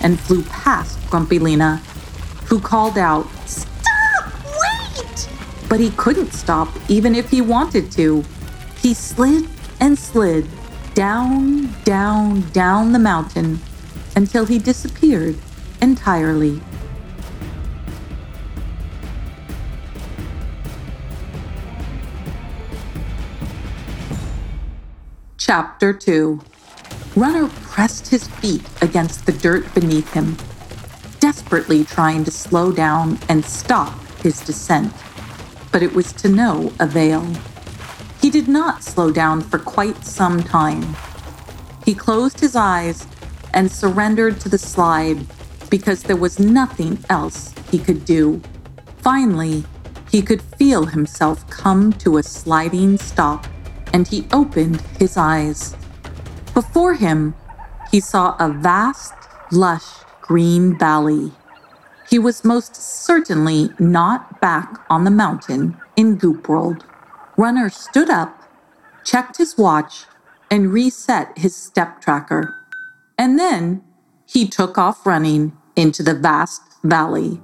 and 0.02 0.20
flew 0.20 0.44
past 0.44 1.00
Grumpy 1.10 1.40
Lena, 1.40 1.78
who 2.46 2.60
called 2.60 2.98
out, 2.98 3.28
Stop! 3.46 4.34
Wait! 4.46 5.30
but 5.70 5.80
he 5.80 5.92
couldn't 5.92 6.34
stop 6.34 6.70
even 6.88 7.16
if 7.16 7.30
he 7.30 7.42
wanted 7.42 7.92
to. 7.94 8.24
He 8.82 8.94
slid 8.94 9.50
and 9.80 9.98
slid 9.98 10.48
down, 10.94 11.74
down, 11.84 12.50
down 12.52 12.92
the 12.92 13.00
mountain 13.00 13.60
until 14.16 14.46
he 14.46 14.60
disappeared 14.60 15.36
entirely. 15.82 16.62
Chapter 25.46 25.92
2 25.92 26.40
Runner 27.18 27.50
pressed 27.64 28.08
his 28.08 28.30
feet 28.30 28.64
against 28.82 29.26
the 29.26 29.34
dirt 29.34 29.74
beneath 29.74 30.14
him, 30.14 30.38
desperately 31.20 31.84
trying 31.84 32.24
to 32.24 32.32
slow 32.32 32.72
down 32.72 33.20
and 33.28 33.44
stop 33.44 33.94
his 34.22 34.40
descent 34.40 34.94
but 35.70 35.84
it 35.84 35.94
was 35.94 36.14
to 36.14 36.30
no 36.30 36.72
avail. 36.80 37.28
He 38.22 38.30
did 38.30 38.48
not 38.48 38.86
slow 38.86 39.12
down 39.12 39.42
for 39.42 39.60
quite 39.60 40.06
some 40.06 40.42
time. 40.42 40.96
He 41.84 41.94
closed 41.94 42.40
his 42.40 42.56
eyes 42.56 43.06
and 43.54 43.70
surrendered 43.70 44.40
to 44.40 44.50
the 44.50 44.58
slide 44.58 45.26
because 45.70 46.04
there 46.04 46.16
was 46.16 46.40
nothing 46.40 47.04
else 47.10 47.54
he 47.70 47.80
could 47.80 48.06
do. 48.06 48.40
Finally, 49.00 49.66
he 50.10 50.22
could 50.22 50.42
feel 50.42 50.86
himself 50.86 51.46
come 51.50 51.92
to 51.94 52.18
a 52.18 52.24
sliding 52.24 52.98
stop 52.98 53.46
and 53.94 54.08
he 54.08 54.28
opened 54.34 54.82
his 55.00 55.16
eyes. 55.16 55.76
Before 56.54 56.96
him, 56.96 57.36
he 57.92 58.00
saw 58.00 58.36
a 58.40 58.50
vast, 58.50 59.14
lush 59.52 59.86
green 60.22 60.78
valley. 60.78 61.32
He 62.10 62.20
was 62.20 62.44
most 62.44 62.76
certainly 62.76 63.70
not 63.80 64.42
back 64.42 64.84
on 64.90 65.04
the 65.04 65.12
mountain 65.12 65.78
in 65.96 66.16
Goop 66.16 66.50
World. 66.50 66.86
Runner 67.38 67.70
stood 67.70 68.10
up, 68.10 68.44
checked 69.06 69.38
his 69.38 69.58
watch, 69.58 70.06
and 70.50 70.74
reset 70.74 71.38
his 71.38 71.56
step 71.56 72.02
tracker. 72.02 72.56
And 73.18 73.40
then 73.40 73.84
he 74.26 74.48
took 74.48 74.78
off 74.78 75.06
running 75.06 75.58
into 75.76 76.04
the 76.04 76.14
vast 76.14 76.62
valley. 76.84 77.42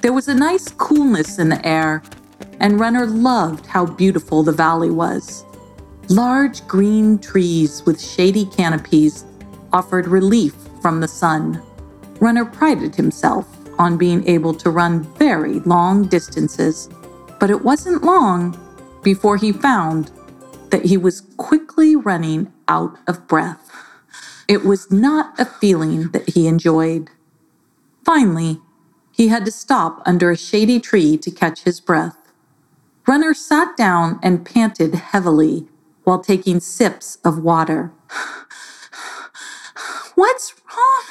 There 0.00 0.12
was 0.12 0.28
a 0.28 0.34
nice 0.34 0.68
coolness 0.68 1.38
in 1.38 1.48
the 1.48 1.64
air, 1.66 2.02
and 2.58 2.80
Runner 2.80 3.06
loved 3.06 3.66
how 3.66 3.86
beautiful 3.86 4.42
the 4.42 4.52
valley 4.52 4.90
was. 4.90 5.44
Large 6.12 6.68
green 6.68 7.18
trees 7.18 7.82
with 7.86 7.98
shady 7.98 8.44
canopies 8.44 9.24
offered 9.72 10.06
relief 10.06 10.54
from 10.82 11.00
the 11.00 11.08
sun. 11.08 11.62
Runner 12.20 12.44
prided 12.44 12.94
himself 12.94 13.48
on 13.78 13.96
being 13.96 14.28
able 14.28 14.52
to 14.52 14.68
run 14.68 15.04
very 15.14 15.60
long 15.60 16.06
distances, 16.06 16.90
but 17.40 17.48
it 17.48 17.64
wasn't 17.64 18.04
long 18.04 18.60
before 19.02 19.38
he 19.38 19.52
found 19.52 20.10
that 20.68 20.84
he 20.84 20.98
was 20.98 21.22
quickly 21.38 21.96
running 21.96 22.52
out 22.68 22.98
of 23.06 23.26
breath. 23.26 23.72
It 24.46 24.66
was 24.66 24.90
not 24.90 25.40
a 25.40 25.46
feeling 25.46 26.10
that 26.10 26.28
he 26.28 26.46
enjoyed. 26.46 27.08
Finally, 28.04 28.60
he 29.12 29.28
had 29.28 29.46
to 29.46 29.50
stop 29.50 30.02
under 30.04 30.30
a 30.30 30.36
shady 30.36 30.78
tree 30.78 31.16
to 31.16 31.30
catch 31.30 31.62
his 31.62 31.80
breath. 31.80 32.18
Runner 33.08 33.32
sat 33.32 33.78
down 33.78 34.20
and 34.22 34.44
panted 34.44 34.94
heavily 34.94 35.68
while 36.04 36.20
taking 36.20 36.60
sips 36.60 37.18
of 37.24 37.38
water. 37.38 37.92
What's 40.14 40.54
wrong 40.68 41.04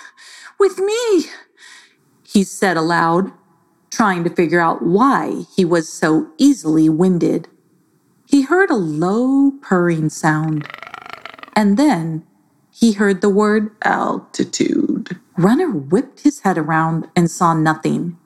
with 0.59 0.79
me? 0.79 1.25
he 2.23 2.43
said 2.43 2.77
aloud, 2.77 3.31
trying 3.89 4.23
to 4.23 4.29
figure 4.29 4.59
out 4.61 4.81
why 4.81 5.43
he 5.55 5.65
was 5.65 5.91
so 5.91 6.29
easily 6.37 6.87
winded. 6.87 7.47
He 8.25 8.43
heard 8.43 8.69
a 8.69 8.75
low 8.75 9.51
purring 9.61 10.09
sound, 10.09 10.67
and 11.55 11.77
then 11.77 12.25
he 12.71 12.93
heard 12.93 13.21
the 13.21 13.29
word 13.29 13.75
Altitude. 13.83 15.19
Runner 15.37 15.69
whipped 15.69 16.21
his 16.21 16.39
head 16.41 16.57
around 16.57 17.09
and 17.15 17.29
saw 17.29 17.53
nothing. 17.53 18.17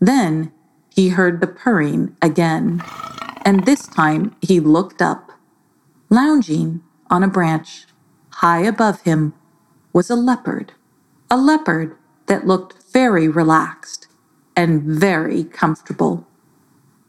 Then 0.00 0.52
he 0.94 1.08
heard 1.10 1.40
the 1.40 1.46
purring 1.46 2.16
again, 2.20 2.82
and 3.42 3.64
this 3.64 3.86
time 3.86 4.36
he 4.42 4.60
looked 4.60 5.00
up. 5.00 5.27
Lounging 6.10 6.80
on 7.10 7.22
a 7.22 7.28
branch 7.28 7.84
high 8.30 8.62
above 8.62 9.02
him 9.02 9.34
was 9.92 10.08
a 10.08 10.16
leopard, 10.16 10.72
a 11.30 11.36
leopard 11.36 11.96
that 12.26 12.46
looked 12.46 12.82
very 12.92 13.28
relaxed 13.28 14.06
and 14.56 14.82
very 14.82 15.44
comfortable. 15.44 16.26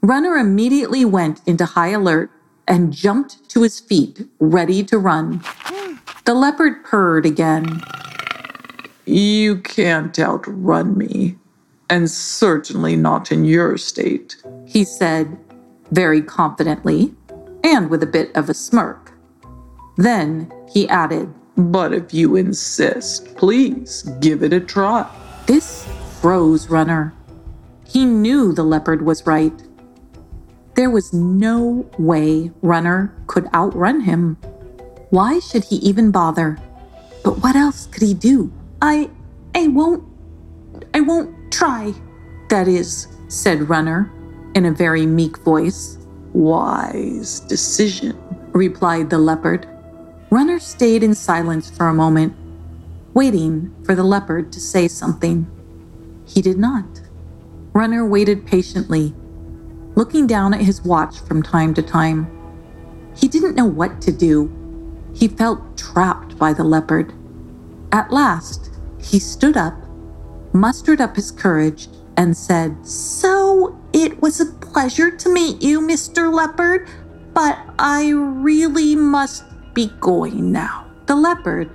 Runner 0.01 0.35
immediately 0.35 1.05
went 1.05 1.41
into 1.45 1.63
high 1.65 1.89
alert 1.89 2.29
and 2.67 2.91
jumped 2.91 3.49
to 3.49 3.63
his 3.63 3.79
feet, 3.79 4.27
ready 4.39 4.83
to 4.83 4.97
run. 4.97 5.41
The 6.25 6.33
leopard 6.33 6.83
purred 6.83 7.25
again. 7.25 7.81
You 9.05 9.61
can't 9.61 10.17
outrun 10.19 10.97
me, 10.97 11.37
and 11.89 12.11
certainly 12.11 12.97
not 12.97 13.31
in 13.31 13.45
your 13.45 13.77
state. 13.77 14.35
he 14.65 14.83
said 14.83 15.37
very 15.91 16.21
confidently 16.21 17.15
and 17.69 17.89
with 17.89 18.03
a 18.03 18.07
bit 18.07 18.35
of 18.35 18.49
a 18.49 18.53
smirk. 18.53 19.13
Then 19.97 20.51
he 20.71 20.89
added, 20.89 21.31
But 21.55 21.93
if 21.93 22.13
you 22.13 22.35
insist, 22.35 23.35
please 23.35 24.03
give 24.19 24.43
it 24.43 24.53
a 24.53 24.59
try. 24.59 25.07
This 25.45 25.87
froze 26.21 26.69
Runner. 26.69 27.13
He 27.87 28.05
knew 28.05 28.51
the 28.53 28.63
leopard 28.63 29.01
was 29.01 29.25
right. 29.25 29.53
There 30.75 30.89
was 30.89 31.13
no 31.13 31.89
way 31.97 32.51
Runner 32.61 33.13
could 33.27 33.47
outrun 33.53 34.01
him. 34.01 34.37
Why 35.09 35.39
should 35.39 35.65
he 35.65 35.75
even 35.77 36.11
bother? 36.11 36.57
But 37.23 37.43
what 37.43 37.55
else 37.55 37.85
could 37.87 38.03
he 38.03 38.13
do? 38.13 38.51
I 38.81 39.09
I 39.53 39.67
won't 39.67 40.03
I 40.93 41.01
won't 41.01 41.51
try. 41.51 41.93
That 42.49 42.67
is, 42.67 43.07
said 43.27 43.69
Runner 43.69 44.11
in 44.55 44.65
a 44.65 44.71
very 44.71 45.05
meek 45.05 45.37
voice. 45.39 45.98
Wise 46.33 47.39
decision. 47.41 48.17
replied 48.51 49.09
the 49.09 49.17
leopard. 49.17 49.67
Runner 50.31 50.59
stayed 50.59 51.03
in 51.03 51.15
silence 51.15 51.69
for 51.69 51.87
a 51.87 51.93
moment, 51.93 52.35
waiting 53.13 53.73
for 53.83 53.95
the 53.95 54.03
leopard 54.03 54.51
to 54.51 54.59
say 54.59 54.87
something. 54.87 55.47
He 56.25 56.41
did 56.41 56.57
not. 56.57 57.01
Runner 57.73 58.05
waited 58.05 58.45
patiently, 58.45 59.13
looking 59.95 60.27
down 60.27 60.53
at 60.53 60.61
his 60.61 60.83
watch 60.83 61.19
from 61.19 61.41
time 61.41 61.73
to 61.75 61.81
time. 61.81 62.29
He 63.15 63.27
didn't 63.27 63.55
know 63.55 63.65
what 63.65 64.01
to 64.01 64.11
do. 64.11 64.51
He 65.13 65.27
felt 65.27 65.77
trapped 65.77 66.37
by 66.37 66.53
the 66.53 66.63
leopard. 66.63 67.13
At 67.91 68.11
last, 68.11 68.69
he 69.01 69.19
stood 69.19 69.57
up, 69.57 69.75
mustered 70.53 71.01
up 71.01 71.15
his 71.15 71.31
courage, 71.31 71.87
and 72.17 72.35
said, 72.35 72.85
So 72.85 73.79
it 73.93 74.21
was 74.21 74.39
a 74.39 74.53
pleasure 74.69 75.11
to 75.11 75.33
meet 75.33 75.61
you, 75.61 75.81
Mr. 75.81 76.31
Leopard, 76.31 76.87
but 77.33 77.57
I 77.79 78.09
really 78.09 78.95
must 78.95 79.43
be 79.73 79.91
going 79.99 80.51
now. 80.51 80.85
The 81.07 81.15
leopard, 81.15 81.69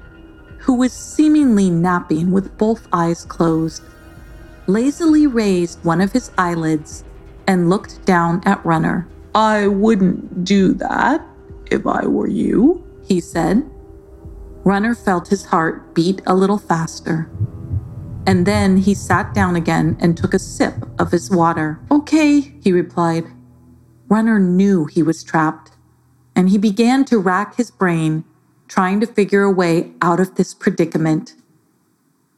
who 0.59 0.75
was 0.75 0.93
seemingly 0.93 1.71
napping 1.71 2.31
with 2.31 2.57
both 2.57 2.89
eyes 2.93 3.25
closed, 3.25 3.83
lazily 4.67 5.27
raised 5.27 5.85
one 5.85 6.01
of 6.01 6.13
his 6.13 6.31
eyelids 6.39 7.05
and 7.47 7.69
looked 7.69 8.05
down 8.05 8.43
at 8.47 8.65
Runner. 8.65 9.09
I 9.35 9.67
wouldn't 9.67 10.45
do 10.45 10.73
that 10.75 11.27
if 11.71 11.87
I 11.87 12.07
were 12.07 12.29
you. 12.29 12.87
He 13.05 13.21
said. 13.21 13.69
Runner 14.65 14.95
felt 14.95 15.29
his 15.29 15.47
heart 15.47 15.95
beat 15.95 16.23
a 16.27 16.35
little 16.35 16.59
faster. 16.59 17.29
And 18.27 18.47
then 18.47 18.79
he 18.79 18.95
sat 18.95 19.35
down 19.35 19.55
again 19.55 19.97
and 20.01 20.17
took 20.17 20.33
a 20.35 20.39
sip 20.39 20.75
of 20.99 21.13
his 21.13 21.31
water. 21.31 21.79
Okay, 21.91 22.41
he 22.63 22.73
replied. 22.73 23.27
Runner 24.09 24.39
knew 24.39 24.87
he 24.87 25.03
was 25.03 25.23
trapped, 25.23 25.73
and 26.35 26.49
he 26.49 26.59
began 26.59 27.05
to 27.07 27.19
rack 27.19 27.57
his 27.57 27.71
brain, 27.71 28.25
trying 28.69 29.01
to 29.01 29.07
figure 29.07 29.43
a 29.43 29.51
way 29.51 29.93
out 30.01 30.21
of 30.21 30.35
this 30.35 30.55
predicament. 30.55 31.35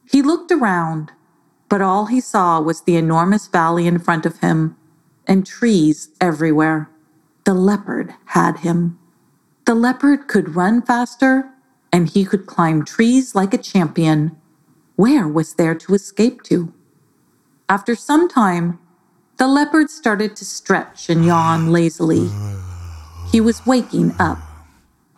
He 0.09 0.21
looked 0.21 0.51
around, 0.51 1.11
but 1.69 1.81
all 1.81 2.05
he 2.05 2.21
saw 2.21 2.61
was 2.61 2.81
the 2.81 2.95
enormous 2.95 3.47
valley 3.47 3.87
in 3.87 3.99
front 3.99 4.25
of 4.25 4.39
him 4.39 4.75
and 5.25 5.45
trees 5.45 6.09
everywhere. 6.21 6.89
The 7.43 7.53
leopard 7.53 8.13
had 8.25 8.59
him. 8.59 8.97
The 9.65 9.75
leopard 9.75 10.27
could 10.27 10.55
run 10.55 10.81
faster, 10.81 11.49
and 11.91 12.09
he 12.09 12.25
could 12.25 12.45
climb 12.45 12.85
trees 12.85 13.35
like 13.35 13.53
a 13.53 13.57
champion. 13.57 14.37
Where 14.97 15.27
was 15.27 15.53
there 15.53 15.75
to 15.75 15.93
escape 15.93 16.41
to? 16.43 16.73
After 17.69 17.95
some 17.95 18.27
time, 18.27 18.79
the 19.37 19.47
leopard 19.47 19.91
started 19.91 20.35
to 20.37 20.43
stretch 20.43 21.07
and 21.07 21.23
yawn 21.23 21.71
lazily. 21.71 22.27
He 23.31 23.39
was 23.39 23.63
waking 23.63 24.15
up. 24.17 24.39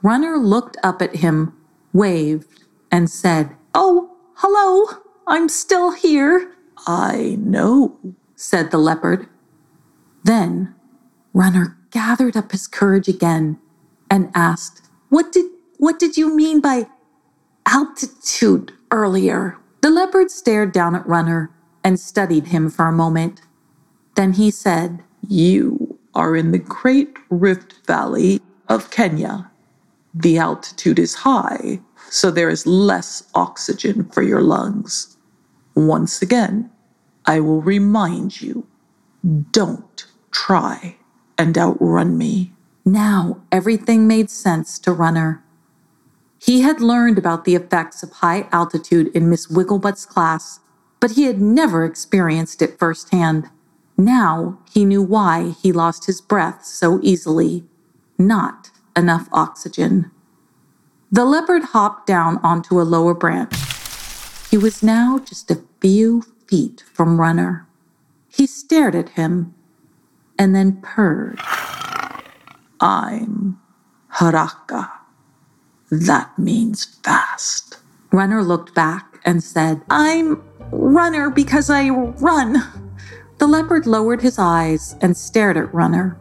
Runner 0.04 0.38
looked 0.38 0.76
up 0.84 1.02
at 1.02 1.16
him, 1.16 1.54
waved, 1.94 2.66
and 2.92 3.10
said, 3.10 3.56
Oh, 3.74 4.18
hello, 4.36 5.02
I'm 5.26 5.48
still 5.48 5.92
here. 5.92 6.52
I 6.86 7.38
know, 7.40 7.98
said 8.36 8.72
the 8.72 8.78
leopard. 8.78 9.30
Then 10.26 10.76
Runner 11.34 11.78
gathered 11.92 12.36
up 12.36 12.52
his 12.52 12.68
courage 12.68 13.08
again 13.08 13.58
and 14.12 14.30
asked, 14.36 14.90
What 15.08 15.32
did 15.32 15.46
what 15.78 15.98
did 16.00 16.18
you 16.18 16.36
mean 16.36 16.60
by 16.60 16.90
altitude 17.66 18.74
earlier? 18.92 19.56
The 19.82 19.90
leopard 19.90 20.30
stared 20.30 20.72
down 20.74 20.96
at 20.96 21.08
Runner 21.08 21.52
and 21.84 22.00
studied 22.00 22.48
him 22.48 22.70
for 22.70 22.88
a 22.88 22.92
moment. 22.92 23.42
Then 24.16 24.34
he 24.34 24.52
said, 24.52 25.04
You 25.28 25.98
are 26.14 26.36
in 26.36 26.52
the 26.52 26.60
Great 26.60 27.18
Rift 27.30 27.86
Valley 27.88 28.42
of 28.68 28.92
Kenya. 28.92 29.50
The 30.14 30.38
altitude 30.38 31.00
is 31.00 31.16
high, 31.16 31.80
so 32.10 32.30
there 32.30 32.50
is 32.50 32.68
less 32.68 33.24
oxygen 33.36 34.06
for 34.10 34.22
your 34.22 34.42
lungs. 34.42 35.18
Once 35.76 36.22
again, 36.22 36.70
I 37.26 37.40
will 37.40 37.62
remind 37.62 38.42
you 38.42 38.68
don't 39.52 40.06
try 40.32 40.98
and 41.38 41.58
outrun 41.58 42.18
me. 42.18 42.52
Now 42.86 43.42
everything 43.52 44.08
made 44.08 44.30
sense 44.30 44.78
to 44.80 44.92
Runner. 44.92 45.44
He 46.42 46.62
had 46.62 46.82
learned 46.82 47.18
about 47.18 47.46
the 47.46 47.56
effects 47.56 48.02
of 48.02 48.14
high 48.14 48.48
altitude 48.52 49.08
in 49.16 49.30
Miss 49.30 49.48
Wigglebutt's 49.48 50.06
class, 50.06 50.62
but 51.00 51.12
he 51.12 51.24
had 51.24 51.42
never 51.42 51.84
experienced 51.84 52.62
it 52.62 52.80
firsthand. 52.80 53.50
Now 53.98 54.60
he 54.72 54.86
knew 54.86 55.02
why 55.02 55.56
he 55.62 55.72
lost 55.72 56.06
his 56.06 56.22
breath 56.22 56.64
so 56.64 57.00
easily 57.04 57.66
not 58.18 58.72
enough 58.96 59.28
oxygen. 59.32 60.12
The 61.12 61.26
leopard 61.26 61.64
hopped 61.64 62.06
down 62.06 62.38
onto 62.44 62.80
a 62.80 62.84
lower 62.84 63.14
branch. 63.14 63.56
He 64.52 64.58
was 64.58 64.84
now 64.84 65.20
just 65.20 65.50
a 65.50 65.64
few 65.82 66.24
feet 66.48 66.84
from 66.94 67.20
Runner. 67.20 67.68
He 68.28 68.46
stared 68.46 68.96
at 68.96 69.10
him 69.10 69.54
and 70.38 70.54
then 70.54 70.82
purred. 70.82 71.40
I'm 72.80 73.60
Haraka. 74.16 74.99
That 75.92 76.38
means 76.38 76.86
fast. 77.04 77.78
Runner 78.12 78.44
looked 78.44 78.74
back 78.76 79.20
and 79.26 79.44
said, 79.44 79.82
I'm 79.90 80.44
Runner 80.72 81.30
because 81.30 81.70
I 81.70 81.90
run. 81.90 82.58
The 83.40 83.48
leopard 83.48 83.88
lowered 83.88 84.22
his 84.22 84.38
eyes 84.38 84.96
and 85.02 85.18
stared 85.18 85.58
at 85.58 85.74
Runner 85.74 86.20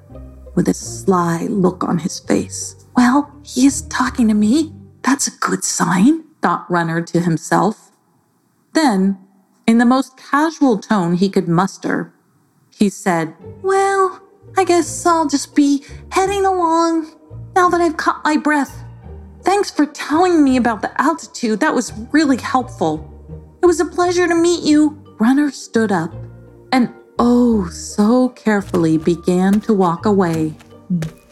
with 0.54 0.68
a 0.68 0.74
sly 0.74 1.46
look 1.50 1.84
on 1.84 1.98
his 1.98 2.18
face. 2.18 2.86
Well, 2.96 3.32
he 3.42 3.66
is 3.66 3.82
talking 3.82 4.28
to 4.28 4.34
me. 4.34 4.72
That's 5.02 5.26
a 5.26 5.38
good 5.38 5.64
sign, 5.64 6.24
thought 6.42 6.70
Runner 6.70 7.02
to 7.02 7.20
himself. 7.20 7.90
Then, 8.72 9.18
in 9.66 9.78
the 9.78 9.84
most 9.84 10.16
casual 10.16 10.78
tone 10.78 11.14
he 11.14 11.28
could 11.28 11.48
muster, 11.48 12.12
he 12.70 12.88
said, 12.88 13.34
Well, 13.62 14.22
I 14.56 14.64
guess 14.64 15.04
I'll 15.04 15.28
just 15.28 15.54
be 15.54 15.84
heading 16.10 16.46
along 16.46 17.10
now 17.54 17.68
that 17.68 17.80
I've 17.80 17.96
caught 17.96 18.24
my 18.24 18.36
breath. 18.36 18.84
Thanks 19.48 19.70
for 19.70 19.86
telling 19.86 20.44
me 20.44 20.58
about 20.58 20.82
the 20.82 21.00
altitude. 21.00 21.60
That 21.60 21.74
was 21.74 21.94
really 22.12 22.36
helpful. 22.36 23.10
It 23.62 23.66
was 23.66 23.80
a 23.80 23.86
pleasure 23.86 24.28
to 24.28 24.34
meet 24.34 24.62
you. 24.62 25.02
Runner 25.18 25.50
stood 25.50 25.90
up 25.90 26.12
and 26.70 26.92
oh 27.18 27.66
so 27.70 28.28
carefully 28.28 28.98
began 28.98 29.62
to 29.62 29.72
walk 29.72 30.04
away. 30.04 30.52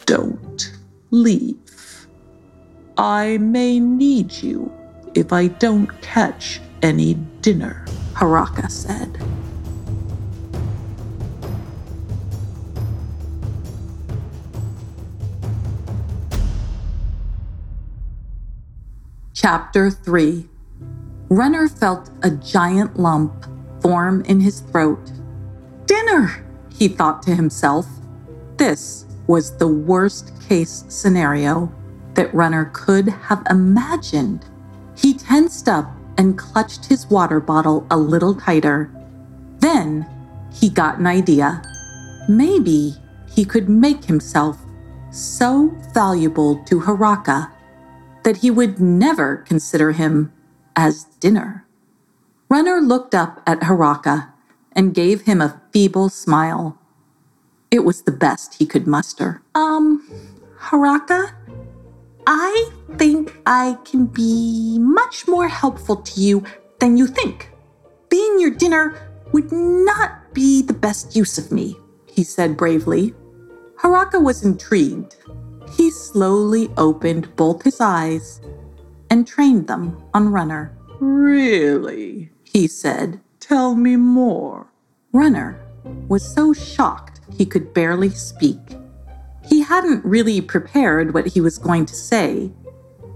Don't 0.06 0.72
leave. 1.10 2.06
I 2.96 3.36
may 3.36 3.78
need 3.78 4.32
you 4.32 4.72
if 5.14 5.30
I 5.30 5.48
don't 5.48 5.88
catch 6.00 6.62
any 6.80 7.12
dinner, 7.42 7.84
Haraka 8.14 8.70
said. 8.70 9.22
Chapter 19.46 19.92
3 19.92 20.48
Runner 21.28 21.68
felt 21.68 22.10
a 22.24 22.30
giant 22.32 22.98
lump 22.98 23.46
form 23.80 24.22
in 24.22 24.40
his 24.40 24.58
throat. 24.58 25.12
Dinner, 25.86 26.44
he 26.74 26.88
thought 26.88 27.22
to 27.22 27.34
himself. 27.36 27.86
This 28.56 29.06
was 29.28 29.56
the 29.56 29.68
worst 29.68 30.32
case 30.48 30.82
scenario 30.88 31.72
that 32.14 32.34
Runner 32.34 32.72
could 32.74 33.06
have 33.06 33.46
imagined. 33.48 34.44
He 34.96 35.14
tensed 35.14 35.68
up 35.68 35.92
and 36.18 36.36
clutched 36.36 36.86
his 36.86 37.06
water 37.06 37.38
bottle 37.38 37.86
a 37.88 37.96
little 37.96 38.34
tighter. 38.34 38.90
Then 39.60 40.04
he 40.52 40.68
got 40.68 40.98
an 40.98 41.06
idea. 41.06 41.62
Maybe 42.28 42.96
he 43.32 43.44
could 43.44 43.68
make 43.68 44.06
himself 44.06 44.58
so 45.12 45.72
valuable 45.94 46.64
to 46.64 46.80
Haraka 46.80 47.52
that 48.26 48.38
he 48.38 48.50
would 48.50 48.80
never 48.80 49.36
consider 49.36 49.92
him 49.92 50.32
as 50.74 51.04
dinner. 51.20 51.64
Runner 52.48 52.80
looked 52.80 53.14
up 53.14 53.40
at 53.46 53.60
Haraka 53.60 54.32
and 54.72 54.92
gave 54.92 55.22
him 55.22 55.40
a 55.40 55.62
feeble 55.72 56.08
smile. 56.08 56.76
It 57.70 57.84
was 57.84 58.02
the 58.02 58.10
best 58.10 58.54
he 58.54 58.66
could 58.66 58.84
muster. 58.84 59.42
Um, 59.54 60.02
Haraka, 60.58 61.34
I 62.26 62.70
think 62.96 63.38
I 63.46 63.78
can 63.84 64.06
be 64.06 64.78
much 64.80 65.28
more 65.28 65.46
helpful 65.46 65.94
to 65.94 66.20
you 66.20 66.42
than 66.80 66.96
you 66.96 67.06
think. 67.06 67.52
Being 68.08 68.40
your 68.40 68.50
dinner 68.50 69.08
would 69.30 69.52
not 69.52 70.34
be 70.34 70.62
the 70.62 70.74
best 70.74 71.14
use 71.14 71.38
of 71.38 71.52
me, 71.52 71.76
he 72.06 72.24
said 72.24 72.56
bravely. 72.56 73.14
Haraka 73.78 74.20
was 74.20 74.44
intrigued. 74.44 75.14
He 75.70 75.90
slowly 75.90 76.70
opened 76.76 77.34
both 77.36 77.62
his 77.62 77.80
eyes 77.80 78.40
and 79.10 79.26
trained 79.26 79.66
them 79.66 80.02
on 80.14 80.32
Runner. 80.32 80.76
Really? 81.00 82.30
He 82.44 82.66
said. 82.66 83.20
Tell 83.40 83.74
me 83.74 83.96
more. 83.96 84.66
Runner 85.12 85.60
was 86.08 86.26
so 86.26 86.52
shocked 86.52 87.20
he 87.36 87.46
could 87.46 87.72
barely 87.72 88.10
speak. 88.10 88.58
He 89.48 89.60
hadn't 89.62 90.04
really 90.04 90.40
prepared 90.40 91.14
what 91.14 91.28
he 91.28 91.40
was 91.40 91.58
going 91.58 91.86
to 91.86 91.94
say, 91.94 92.50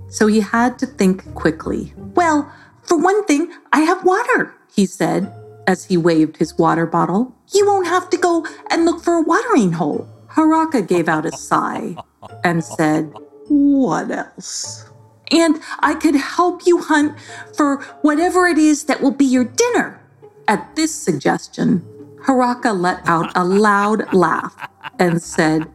so 0.08 0.28
he 0.28 0.40
had 0.40 0.78
to 0.78 0.86
think 0.86 1.34
quickly. 1.34 1.92
Well, 1.96 2.52
for 2.82 2.96
one 2.96 3.24
thing, 3.24 3.52
I 3.72 3.80
have 3.80 4.04
water, 4.04 4.54
he 4.72 4.86
said 4.86 5.32
as 5.66 5.84
he 5.84 5.96
waved 5.96 6.36
his 6.36 6.56
water 6.56 6.86
bottle. 6.86 7.34
You 7.52 7.66
won't 7.66 7.86
have 7.86 8.08
to 8.10 8.16
go 8.16 8.46
and 8.70 8.84
look 8.84 9.02
for 9.02 9.14
a 9.14 9.22
watering 9.22 9.72
hole. 9.72 10.08
Haraka 10.28 10.86
gave 10.86 11.08
out 11.08 11.26
a 11.26 11.32
sigh 11.32 11.96
and 12.44 12.64
said, 12.64 13.12
What 13.48 14.11
else? 14.11 14.87
And 15.30 15.61
I 15.78 15.94
could 15.94 16.16
help 16.16 16.66
you 16.66 16.78
hunt 16.78 17.16
for 17.54 17.83
whatever 18.02 18.46
it 18.46 18.59
is 18.59 18.85
that 18.85 19.00
will 19.00 19.12
be 19.12 19.24
your 19.24 19.44
dinner. 19.44 20.00
At 20.48 20.74
this 20.74 20.94
suggestion, 20.94 21.85
Haraka 22.26 22.78
let 22.78 23.00
out 23.06 23.30
a 23.37 23.44
loud 23.44 24.12
laugh 24.12 24.68
and 24.98 25.22
said, 25.22 25.70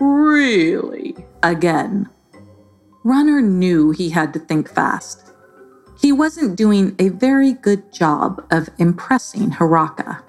Really? 0.00 1.16
Again. 1.42 2.08
Runner 3.04 3.40
knew 3.40 3.90
he 3.90 4.10
had 4.10 4.32
to 4.34 4.38
think 4.38 4.68
fast. 4.68 5.32
He 6.00 6.12
wasn't 6.12 6.56
doing 6.56 6.94
a 6.98 7.08
very 7.08 7.52
good 7.52 7.92
job 7.92 8.44
of 8.50 8.68
impressing 8.78 9.50
Haraka. 9.50 10.22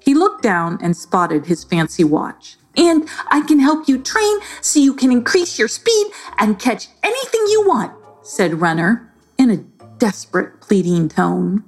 He 0.00 0.14
looked 0.14 0.42
down 0.42 0.78
and 0.82 0.96
spotted 0.96 1.46
his 1.46 1.64
fancy 1.64 2.04
watch. 2.04 2.56
And 2.76 3.08
I 3.30 3.42
can 3.42 3.58
help 3.58 3.88
you 3.88 3.98
train 3.98 4.38
so 4.60 4.80
you 4.80 4.94
can 4.94 5.12
increase 5.12 5.58
your 5.58 5.68
speed 5.68 6.06
and 6.38 6.58
catch 6.58 6.88
anything 7.02 7.42
you 7.48 7.64
want, 7.66 7.92
said 8.22 8.60
Runner 8.60 9.12
in 9.38 9.50
a 9.50 9.56
desperate, 9.98 10.60
pleading 10.60 11.08
tone. 11.08 11.64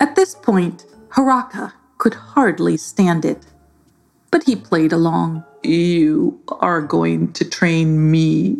At 0.00 0.16
this 0.16 0.34
point, 0.34 0.86
Haraka 1.10 1.74
could 1.98 2.14
hardly 2.14 2.76
stand 2.76 3.24
it. 3.24 3.46
But 4.30 4.44
he 4.44 4.56
played 4.56 4.92
along. 4.92 5.44
You 5.62 6.40
are 6.60 6.80
going 6.80 7.32
to 7.34 7.44
train 7.48 8.10
me 8.10 8.56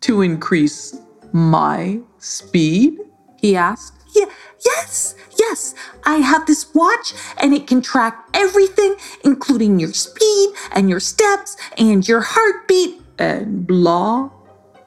to 0.00 0.22
increase 0.22 0.98
my 1.32 2.00
speed? 2.18 2.98
He 3.36 3.54
asked. 3.54 3.94
Yeah, 4.14 4.26
yes, 4.64 5.14
yes. 5.38 5.74
I 6.04 6.16
have 6.16 6.46
this 6.46 6.74
watch 6.74 7.14
and 7.38 7.54
it 7.54 7.66
can 7.66 7.82
track 7.82 8.28
everything, 8.34 8.96
including 9.24 9.80
your 9.80 9.92
speed 9.92 10.50
and 10.72 10.88
your 10.88 11.00
steps 11.00 11.56
and 11.76 12.06
your 12.06 12.20
heartbeat. 12.20 13.00
And 13.18 13.66
blah, 13.66 14.30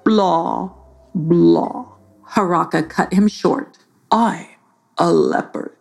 blah, 0.03 0.71
blah. 1.13 1.85
Haraka 2.31 2.89
cut 2.89 3.13
him 3.13 3.27
short. 3.27 3.77
I'm 4.11 4.47
a 4.97 5.11
leopard, 5.11 5.75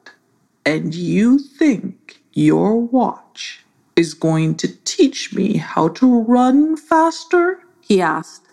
and 0.65 0.95
you 0.95 1.39
think 1.39 2.21
your 2.33 2.79
watch 2.79 3.65
is 3.97 4.15
going 4.15 4.55
to 4.57 4.69
teach 4.85 5.35
me 5.35 5.59
how 5.59 5.89
to 5.89 6.23
run 6.23 6.77
faster? 6.77 7.61
He 7.81 8.01
asked. 8.01 8.49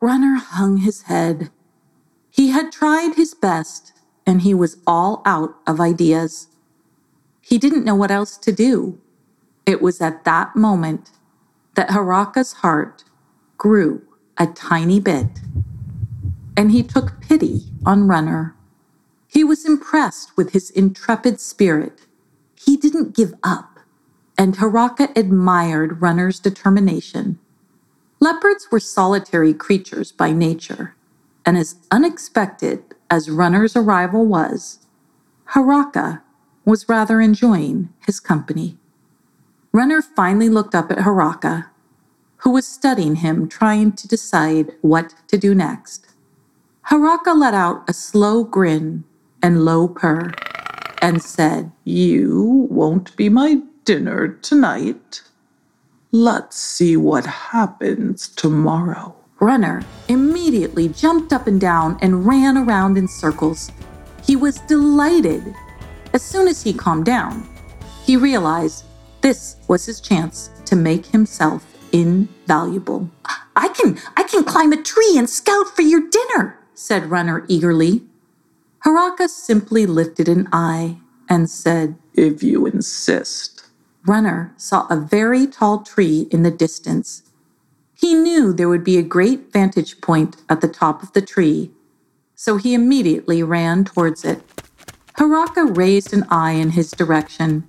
Runner 0.00 0.36
hung 0.36 0.78
his 0.78 1.02
head. 1.02 1.50
He 2.30 2.50
had 2.50 2.72
tried 2.72 3.14
his 3.16 3.34
best, 3.34 3.92
and 4.26 4.42
he 4.42 4.52
was 4.52 4.78
all 4.86 5.22
out 5.24 5.56
of 5.66 5.80
ideas. 5.80 6.48
He 7.40 7.58
didn't 7.58 7.84
know 7.84 7.94
what 7.94 8.10
else 8.10 8.36
to 8.38 8.52
do. 8.52 9.00
It 9.64 9.80
was 9.80 10.00
at 10.00 10.24
that 10.24 10.56
moment 10.56 11.10
that 11.74 11.90
Haraka's 11.90 12.54
heart 12.54 13.04
grew 13.56 14.02
a 14.36 14.46
tiny 14.46 15.00
bit, 15.00 15.40
and 16.56 16.72
he 16.72 16.82
took 16.82 17.20
pity 17.20 17.66
on 17.84 18.08
Runner. 18.08 18.54
He 19.28 19.44
was 19.44 19.64
impressed 19.64 20.36
with 20.36 20.50
his 20.52 20.70
intrepid 20.70 21.40
spirit. 21.40 22.06
He 22.54 22.76
didn't 22.76 23.14
give 23.14 23.34
up, 23.42 23.80
and 24.36 24.56
Haraka 24.56 25.16
admired 25.16 26.00
Runner's 26.02 26.40
determination. 26.40 27.38
Leopards 28.18 28.68
were 28.70 28.80
solitary 28.80 29.52
creatures 29.52 30.10
by 30.10 30.32
nature, 30.32 30.96
and 31.44 31.56
as 31.56 31.76
unexpected 31.90 32.85
as 33.10 33.30
Runner's 33.30 33.76
arrival 33.76 34.26
was, 34.26 34.86
Haraka 35.52 36.22
was 36.64 36.88
rather 36.88 37.20
enjoying 37.20 37.90
his 38.06 38.20
company. 38.20 38.76
Runner 39.72 40.02
finally 40.02 40.48
looked 40.48 40.74
up 40.74 40.90
at 40.90 40.98
Haraka, 40.98 41.66
who 42.38 42.50
was 42.50 42.66
studying 42.66 43.16
him, 43.16 43.48
trying 43.48 43.92
to 43.92 44.08
decide 44.08 44.72
what 44.80 45.14
to 45.28 45.38
do 45.38 45.54
next. 45.54 46.06
Haraka 46.90 47.36
let 47.36 47.54
out 47.54 47.88
a 47.88 47.92
slow 47.92 48.44
grin 48.44 49.04
and 49.42 49.64
low 49.64 49.88
purr 49.88 50.32
and 51.02 51.22
said, 51.22 51.72
You 51.84 52.68
won't 52.70 53.16
be 53.16 53.28
my 53.28 53.62
dinner 53.84 54.28
tonight. 54.28 55.22
Let's 56.12 56.56
see 56.56 56.96
what 56.96 57.26
happens 57.26 58.28
tomorrow. 58.28 59.15
Runner 59.40 59.82
immediately 60.08 60.88
jumped 60.88 61.32
up 61.32 61.46
and 61.46 61.60
down 61.60 61.98
and 62.00 62.26
ran 62.26 62.56
around 62.56 62.96
in 62.96 63.06
circles. 63.06 63.70
He 64.24 64.34
was 64.34 64.60
delighted. 64.60 65.54
As 66.14 66.22
soon 66.22 66.48
as 66.48 66.62
he 66.62 66.72
calmed 66.72 67.04
down, 67.04 67.46
he 68.04 68.16
realized 68.16 68.84
this 69.20 69.56
was 69.68 69.84
his 69.84 70.00
chance 70.00 70.50
to 70.64 70.76
make 70.76 71.06
himself 71.06 71.66
invaluable. 71.92 73.10
I 73.54 73.68
can 73.68 73.98
I 74.16 74.22
can 74.22 74.44
climb 74.44 74.72
a 74.72 74.82
tree 74.82 75.14
and 75.16 75.28
scout 75.28 75.74
for 75.74 75.82
your 75.82 76.08
dinner, 76.08 76.58
said 76.74 77.10
Runner 77.10 77.44
eagerly. 77.48 78.02
Haraka 78.84 79.28
simply 79.28 79.84
lifted 79.84 80.28
an 80.28 80.48
eye 80.52 80.98
and 81.28 81.50
said, 81.50 81.96
If 82.14 82.42
you 82.42 82.66
insist. 82.66 83.66
Runner 84.06 84.54
saw 84.56 84.86
a 84.88 84.96
very 84.96 85.46
tall 85.46 85.82
tree 85.82 86.28
in 86.30 86.42
the 86.42 86.50
distance. 86.50 87.22
He 87.98 88.14
knew 88.14 88.52
there 88.52 88.68
would 88.68 88.84
be 88.84 88.98
a 88.98 89.02
great 89.02 89.52
vantage 89.52 90.00
point 90.02 90.36
at 90.50 90.60
the 90.60 90.68
top 90.68 91.02
of 91.02 91.12
the 91.14 91.22
tree, 91.22 91.70
so 92.34 92.58
he 92.58 92.74
immediately 92.74 93.42
ran 93.42 93.84
towards 93.84 94.22
it. 94.24 94.42
Haraka 95.18 95.74
raised 95.74 96.12
an 96.12 96.26
eye 96.30 96.52
in 96.52 96.70
his 96.70 96.90
direction 96.90 97.66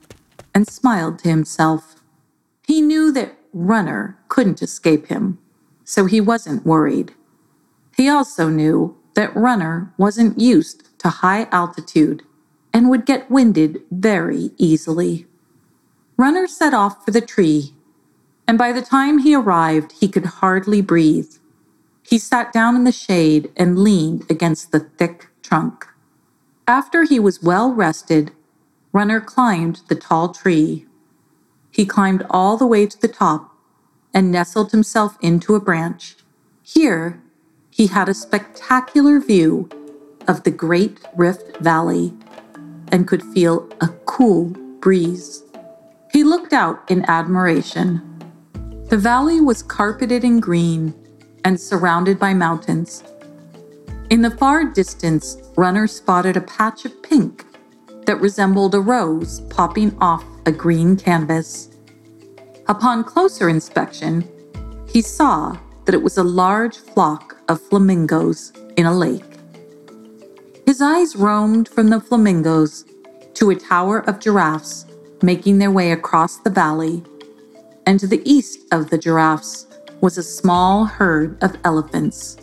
and 0.54 0.68
smiled 0.68 1.20
to 1.20 1.30
himself. 1.30 1.96
He 2.66 2.82
knew 2.82 3.12
that 3.14 3.38
Runner 3.54 4.20
couldn't 4.28 4.62
escape 4.62 5.08
him, 5.08 5.40
so 5.86 6.06
he 6.06 6.20
wasn't 6.20 6.66
worried. 6.66 7.14
He 7.96 8.10
also 8.10 8.50
knew 8.50 8.98
that 9.16 9.36
Runner 9.36 9.94
wasn't 9.98 10.40
used 10.40 10.90
to 11.00 11.10
high 11.10 11.48
altitude 11.52 12.24
and 12.74 12.90
would 12.90 13.06
get 13.06 13.32
winded 13.32 13.82
very 13.90 14.52
easily. 14.58 15.26
Runner 16.18 16.48
set 16.48 16.74
off 16.74 17.06
for 17.06 17.12
the 17.12 17.22
tree, 17.22 17.74
and 18.48 18.58
by 18.58 18.72
the 18.72 18.82
time 18.82 19.20
he 19.20 19.36
arrived, 19.36 19.94
he 20.00 20.08
could 20.08 20.26
hardly 20.26 20.82
breathe. 20.82 21.32
He 22.02 22.18
sat 22.18 22.54
down 22.54 22.76
in 22.76 22.86
the 22.86 22.92
shade 22.92 23.52
and 23.58 23.80
leaned 23.80 24.26
against 24.30 24.72
the 24.72 24.80
thick 24.80 25.28
trunk. 25.44 25.86
After 26.66 27.04
he 27.04 27.20
was 27.20 27.44
well 27.44 27.74
rested, 27.74 28.32
Runner 28.94 29.20
climbed 29.20 29.82
the 29.90 29.96
tall 29.96 30.30
tree. 30.34 30.86
He 31.70 31.86
climbed 31.86 32.26
all 32.30 32.58
the 32.58 32.66
way 32.66 32.88
to 32.88 33.00
the 33.00 33.08
top 33.10 33.54
and 34.14 34.32
nestled 34.32 34.72
himself 34.72 35.18
into 35.22 35.56
a 35.56 35.60
branch. 35.60 36.16
Here, 36.64 37.22
he 37.70 37.88
had 37.88 38.10
a 38.10 38.14
spectacular 38.14 39.20
view 39.20 39.70
of 40.28 40.44
the 40.44 40.52
Great 40.52 41.00
Rift 41.16 41.58
Valley 41.58 42.14
and 42.88 43.08
could 43.08 43.22
feel 43.22 43.70
a 43.82 43.90
cool 44.06 44.46
breeze. 44.80 45.44
He 46.12 46.24
looked 46.24 46.54
out 46.54 46.90
in 46.90 47.06
admiration. 47.10 48.07
The 48.90 48.98
valley 48.98 49.42
was 49.42 49.64
carpeted 49.64 50.24
in 50.24 50.40
green 50.40 50.94
and 51.44 51.60
surrounded 51.60 52.18
by 52.18 52.34
mountains. 52.34 53.04
In 54.10 54.22
the 54.22 54.32
far 54.32 54.64
distance, 54.64 55.36
Runner 55.58 55.88
spotted 55.88 56.38
a 56.38 56.42
patch 56.42 56.86
of 56.86 57.04
pink 57.04 57.44
that 58.06 58.22
resembled 58.22 58.74
a 58.76 58.80
rose 58.80 59.42
popping 59.50 59.94
off 60.00 60.24
a 60.46 60.54
green 60.54 60.96
canvas. 60.96 61.68
Upon 62.70 63.04
closer 63.04 63.50
inspection, 63.50 64.26
he 64.88 65.02
saw 65.02 65.58
that 65.84 65.94
it 65.94 66.02
was 66.02 66.18
a 66.18 66.24
large 66.24 66.78
flock 66.78 67.36
of 67.50 67.60
flamingos 67.60 68.54
in 68.78 68.86
a 68.86 68.98
lake. 68.98 69.38
His 70.66 70.82
eyes 70.82 71.18
roamed 71.18 71.68
from 71.68 71.90
the 71.90 72.00
flamingos 72.00 72.86
to 73.34 73.50
a 73.50 73.56
tower 73.56 74.00
of 74.08 74.22
giraffes 74.22 74.86
making 75.22 75.58
their 75.58 75.72
way 75.72 75.92
across 75.92 76.38
the 76.38 76.50
valley, 76.50 77.04
and 77.88 78.02
to 78.02 78.06
the 78.06 78.22
east 78.30 78.66
of 78.74 78.90
the 78.90 78.98
giraffes 78.98 79.66
was 80.02 80.18
a 80.18 80.24
small 80.24 80.84
herd 80.84 81.42
of 81.42 81.58
elephants. 81.64 82.38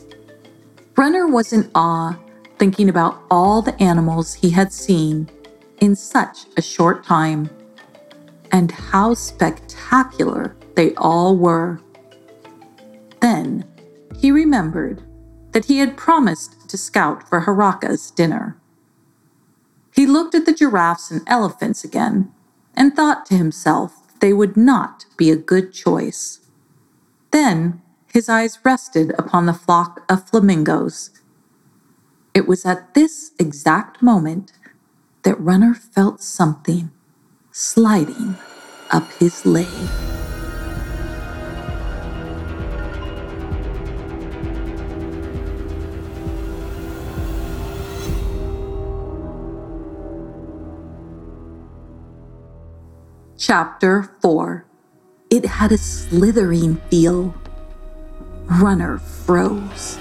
Runner 0.96 1.28
was 1.28 1.52
in 1.52 1.70
awe, 1.74 2.18
thinking 2.58 2.88
about 2.88 3.22
all 3.30 3.60
the 3.60 3.80
animals 3.80 4.32
he 4.32 4.48
had 4.48 4.72
seen 4.72 5.28
in 5.80 5.94
such 5.94 6.46
a 6.56 6.62
short 6.62 7.04
time, 7.04 7.50
and 8.52 8.72
how 8.72 9.12
spectacular 9.12 10.56
they 10.76 10.94
all 10.94 11.36
were. 11.36 11.78
Then 13.20 13.64
he 14.16 14.30
remembered 14.30 15.02
that 15.52 15.66
he 15.66 15.78
had 15.78 15.96
promised 15.96 16.68
to 16.70 16.78
scout 16.78 17.28
for 17.28 17.42
Haraka's 17.42 18.10
dinner. 18.10 18.56
He 19.94 20.06
looked 20.06 20.34
at 20.34 20.46
the 20.46 20.54
giraffes 20.54 21.10
and 21.10 21.20
elephants 21.26 21.84
again 21.84 22.32
and 22.74 22.96
thought 22.96 23.26
to 23.26 23.36
himself 23.36 24.00
they 24.20 24.32
would 24.32 24.56
not 24.56 25.03
be 25.16 25.30
a 25.30 25.36
good 25.36 25.72
choice. 25.72 26.40
Then 27.30 27.82
his 28.12 28.28
eyes 28.28 28.58
rested 28.64 29.12
upon 29.18 29.46
the 29.46 29.52
flock 29.52 30.04
of 30.08 30.28
flamingos. 30.28 31.10
It 32.32 32.46
was 32.46 32.64
at 32.64 32.94
this 32.94 33.32
exact 33.38 34.02
moment 34.02 34.52
that 35.22 35.40
Runner 35.40 35.74
felt 35.74 36.20
something 36.20 36.90
sliding 37.50 38.36
up 38.90 39.10
his 39.14 39.44
leg. 39.44 39.66
Chapter 53.36 54.16
4 54.22 54.64
It 55.34 55.46
had 55.46 55.72
a 55.72 55.78
slithering 55.78 56.76
feel. 56.90 57.34
Runner 58.44 58.98
froze. 58.98 59.98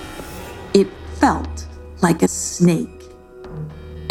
It 0.75 0.87
felt 1.15 1.65
like 2.03 2.21
a 2.21 2.27
snake. 2.27 3.05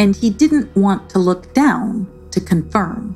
And 0.00 0.16
he 0.16 0.30
didn't 0.30 0.74
want 0.74 1.08
to 1.10 1.20
look 1.20 1.54
down 1.54 2.10
to 2.32 2.40
confirm. 2.40 3.14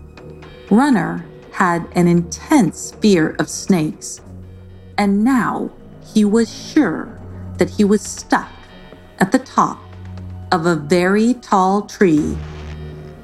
Runner 0.71 1.27
had 1.51 1.89
an 1.97 2.07
intense 2.07 2.93
fear 3.01 3.35
of 3.41 3.49
snakes, 3.49 4.21
and 4.97 5.25
now 5.25 5.73
he 6.15 6.25
was 6.25 6.49
sure 6.49 7.19
that 7.59 7.71
he 7.71 7.83
was 7.83 8.03
stuck 8.03 8.53
at 9.19 9.33
the 9.33 9.41
top 9.41 9.83
of 10.53 10.65
a 10.65 10.77
very 10.77 11.35
tall 11.35 11.83
tree 11.83 12.39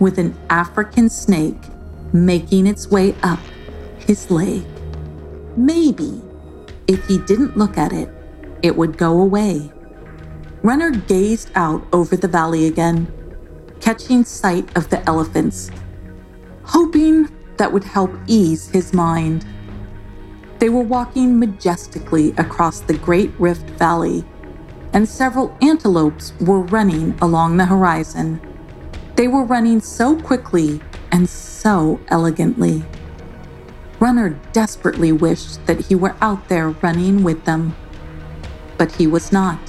with 0.00 0.18
an 0.18 0.34
African 0.50 1.08
snake 1.08 1.62
making 2.12 2.66
its 2.66 2.88
way 2.88 3.14
up 3.22 3.38
his 4.00 4.28
leg. 4.28 4.64
Maybe 5.56 6.22
if 6.88 7.06
he 7.06 7.18
didn't 7.18 7.56
look 7.56 7.76
at 7.76 7.92
it, 7.92 8.08
it 8.62 8.76
would 8.76 8.96
go 8.96 9.20
away. 9.20 9.70
Runner 10.62 10.90
gazed 10.90 11.50
out 11.54 11.86
over 11.92 12.16
the 12.16 12.28
valley 12.28 12.66
again, 12.66 13.12
catching 13.80 14.24
sight 14.24 14.74
of 14.76 14.88
the 14.88 15.06
elephants, 15.08 15.70
hoping 16.64 17.28
that 17.56 17.72
would 17.72 17.84
help 17.84 18.12
ease 18.26 18.68
his 18.68 18.92
mind. 18.92 19.44
They 20.58 20.68
were 20.68 20.82
walking 20.82 21.38
majestically 21.38 22.30
across 22.38 22.80
the 22.80 22.96
Great 22.98 23.32
Rift 23.38 23.68
Valley, 23.70 24.24
and 24.92 25.08
several 25.08 25.56
antelopes 25.60 26.32
were 26.40 26.60
running 26.60 27.18
along 27.20 27.56
the 27.56 27.66
horizon. 27.66 28.40
They 29.16 29.28
were 29.28 29.44
running 29.44 29.80
so 29.80 30.18
quickly 30.20 30.80
and 31.10 31.28
so 31.28 32.00
elegantly. 32.08 32.84
Runner 34.02 34.30
desperately 34.52 35.12
wished 35.12 35.64
that 35.66 35.82
he 35.86 35.94
were 35.94 36.16
out 36.20 36.48
there 36.48 36.70
running 36.70 37.22
with 37.22 37.44
them. 37.44 37.76
But 38.76 38.90
he 38.90 39.06
was 39.06 39.30
not. 39.30 39.60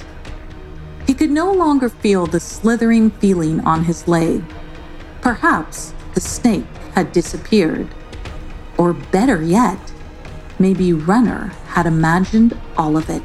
He 1.06 1.14
could 1.14 1.30
no 1.30 1.52
longer 1.52 1.88
feel 1.88 2.26
the 2.26 2.40
slithering 2.40 3.12
feeling 3.12 3.60
on 3.60 3.84
his 3.84 4.08
leg. 4.08 4.42
Perhaps 5.20 5.94
the 6.14 6.20
snake 6.20 6.66
had 6.96 7.12
disappeared. 7.12 7.86
Or 8.76 8.92
better 8.92 9.40
yet, 9.40 9.78
maybe 10.58 10.92
Runner 10.92 11.52
had 11.68 11.86
imagined 11.86 12.58
all 12.76 12.96
of 12.96 13.08
it. 13.08 13.22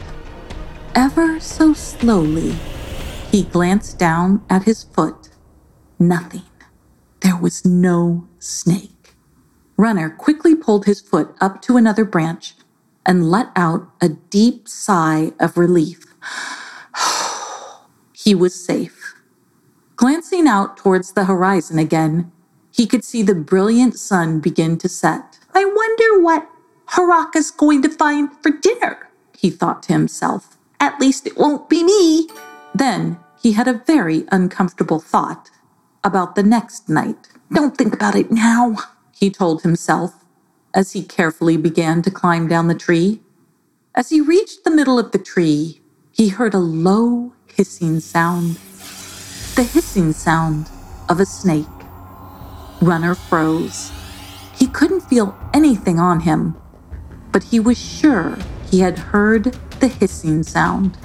Ever 0.93 1.39
so 1.39 1.73
slowly, 1.73 2.51
he 3.31 3.45
glanced 3.45 3.97
down 3.97 4.45
at 4.47 4.65
his 4.65 4.83
foot. 4.83 5.29
Nothing. 5.97 6.43
There 7.21 7.37
was 7.37 7.65
no 7.65 8.27
snake. 8.37 8.98
Runner 9.79 10.09
quickly 10.09 10.55
pulled 10.55 10.83
his 10.83 10.99
foot 10.99 11.33
up 11.39 11.61
to 11.61 11.77
another 11.77 12.03
branch 12.03 12.53
and 13.05 13.31
let 13.31 13.47
out 13.55 13.89
a 14.01 14.09
deep 14.09 14.67
sigh 14.67 15.31
of 15.39 15.57
relief. 15.57 16.03
he 18.13 18.35
was 18.35 18.53
safe. 18.53 19.15
Glancing 19.95 20.49
out 20.49 20.75
towards 20.75 21.13
the 21.13 21.23
horizon 21.23 21.79
again, 21.79 22.29
he 22.69 22.85
could 22.85 23.05
see 23.05 23.23
the 23.23 23.33
brilliant 23.33 23.97
sun 23.97 24.41
begin 24.41 24.77
to 24.79 24.89
set. 24.89 25.39
I 25.53 25.63
wonder 25.63 26.21
what 26.21 26.49
Haraka's 26.89 27.49
going 27.49 27.81
to 27.83 27.89
find 27.89 28.29
for 28.43 28.51
dinner, 28.51 29.07
he 29.37 29.49
thought 29.49 29.81
to 29.83 29.93
himself. 29.93 30.57
At 30.81 30.99
least 30.99 31.25
it 31.25 31.37
won't 31.37 31.69
be 31.69 31.85
me. 31.85 32.27
Then 32.75 33.17
he 33.41 33.53
had 33.53 33.69
a 33.69 33.81
very 33.87 34.25
uncomfortable 34.29 34.99
thought 34.99 35.49
about 36.03 36.35
the 36.35 36.43
next 36.43 36.89
night. 36.89 37.29
Don't 37.53 37.77
think 37.77 37.93
about 37.93 38.15
it 38.15 38.29
now, 38.29 38.75
he 39.19 39.29
told 39.29 39.61
himself 39.61 40.23
as 40.73 40.93
he 40.93 41.03
carefully 41.03 41.57
began 41.57 42.01
to 42.01 42.09
climb 42.11 42.47
down 42.47 42.67
the 42.67 42.75
tree. 42.75 43.21
As 43.93 44.09
he 44.09 44.21
reached 44.21 44.63
the 44.63 44.71
middle 44.71 44.97
of 44.97 45.11
the 45.11 45.19
tree, 45.19 45.81
he 46.11 46.29
heard 46.29 46.53
a 46.53 46.59
low 46.59 47.33
hissing 47.53 47.99
sound. 47.99 48.55
The 49.55 49.63
hissing 49.63 50.13
sound 50.13 50.69
of 51.09 51.19
a 51.19 51.25
snake. 51.25 51.65
Runner 52.81 53.13
froze. 53.13 53.91
He 54.55 54.67
couldn't 54.67 55.01
feel 55.01 55.37
anything 55.53 55.99
on 55.99 56.21
him, 56.21 56.55
but 57.33 57.43
he 57.43 57.59
was 57.59 57.77
sure 57.77 58.37
he 58.71 58.79
had 58.79 58.97
heard 58.97 59.57
the 59.81 59.89
hissing 59.89 60.43
sound. 60.43 60.97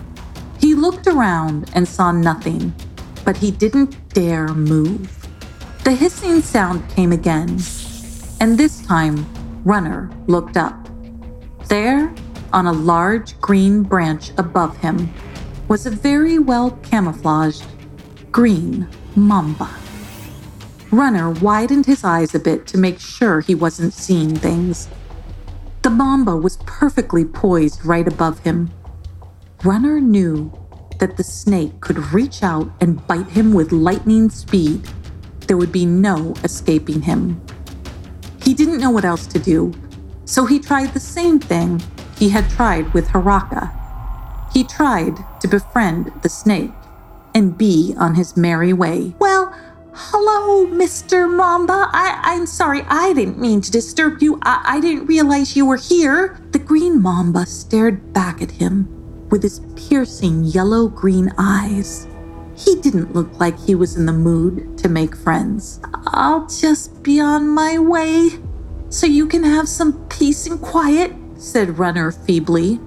He 0.61 0.74
looked 0.74 1.09
around 1.09 1.70
and 1.74 1.88
saw 1.88 2.12
nothing, 2.12 2.74
but 3.24 3.38
he 3.38 3.50
didn't 3.50 3.96
dare 4.11 4.48
move. 4.48 5.27
The 5.83 5.92
hissing 5.92 6.40
sound 6.42 6.88
came 6.90 7.11
again, 7.11 7.59
and 8.45 8.59
this 8.59 8.85
time 8.85 9.27
Runner 9.65 10.11
looked 10.27 10.59
up. 10.59 10.77
There, 11.69 12.15
on 12.53 12.67
a 12.67 12.75
large 12.75 13.41
green 13.41 13.83
branch 13.83 14.33
above 14.37 14.77
him, 14.77 15.09
was 15.67 15.87
a 15.87 15.91
very 15.91 16.39
well 16.39 16.73
camouflaged 16.83 17.65
green 18.31 18.87
mamba. 19.17 19.71
Runner 20.91 21.31
widened 21.31 21.87
his 21.87 22.05
eyes 22.05 22.35
a 22.35 22.39
bit 22.39 22.67
to 22.67 22.77
make 22.77 23.01
sure 23.01 23.41
he 23.41 23.55
wasn't 23.55 23.95
seeing 23.95 24.37
things. 24.37 24.89
The 25.81 25.89
mamba 25.89 26.37
was 26.37 26.59
perfectly 26.67 27.25
poised 27.25 27.83
right 27.83 28.07
above 28.07 28.41
him. 28.41 28.71
Runner 29.65 30.03
knew 30.03 30.53
that 30.99 31.17
the 31.17 31.25
snake 31.25 31.81
could 31.81 32.13
reach 32.13 32.43
out 32.43 32.71
and 32.79 33.07
bite 33.07 33.29
him 33.29 33.55
with 33.55 33.73
lightning 33.73 34.29
speed. 34.29 34.87
There 35.47 35.57
would 35.57 35.73
be 35.73 35.87
no 35.87 36.35
escaping 36.45 37.01
him. 37.01 37.41
He 38.45 38.53
didn't 38.53 38.79
know 38.79 38.91
what 38.91 39.07
else 39.07 39.27
to 39.29 39.39
do, 39.39 39.73
so 40.27 40.45
he 40.45 40.59
tried 40.59 40.93
the 40.93 41.01
same 41.01 41.39
thing 41.41 41.83
he 42.19 42.29
had 42.29 42.51
tried 42.51 42.93
with 42.93 43.09
Haraka. 43.09 43.73
He 44.53 44.65
tried 44.65 45.17
to 45.41 45.49
befriend 45.49 46.13
the 46.23 46.29
snake 46.29 46.71
and 47.35 47.57
be 47.57 47.95
on 47.97 48.15
his 48.15 48.37
merry 48.37 48.73
way. 48.73 49.15
Well, 49.19 49.53
hello, 49.93 50.67
Mr. 50.67 51.29
Mamba. 51.29 51.89
I, 51.93 52.35
am 52.35 52.47
sorry, 52.47 52.83
I 52.83 53.15
didn't 53.15 53.39
mean 53.39 53.61
to 53.63 53.71
disturb 53.71 54.23
you. 54.23 54.39
I, 54.43 54.63
I 54.65 54.81
didn't 54.81 55.07
realize 55.07 55.57
you 55.57 55.67
were 55.67 55.77
here. 55.77 56.39
The 56.51 56.59
green 56.59 57.01
Mamba 57.01 57.47
stared 57.47 58.13
back 58.13 58.43
at 58.43 58.51
him 58.51 58.89
with 59.31 59.43
his 59.43 59.61
piercing 59.75 60.45
yellow 60.45 60.89
green 60.89 61.33
eyes. 61.39 62.07
He 62.57 62.77
didn't 62.77 63.14
look 63.14 63.40
like 63.40 63.59
he 63.59 63.75
was 63.75 63.97
in 63.97 64.07
the 64.07 64.12
mood 64.12 64.79
to 64.79 64.88
make 64.88 65.17
friends. 65.17 65.81
I'll 66.07 66.47
just 66.47 67.03
be 67.03 67.21
on 67.21 67.49
my 67.49 67.79
way 67.79 68.31
so 68.90 69.07
you 69.07 69.27
can 69.27 69.43
have 69.43 69.69
some 69.69 70.07
peace 70.09 70.47
and 70.47 70.61
quiet, 70.61 71.12
said 71.37 71.79
Runner 71.79 72.12
feebly. 72.12 72.79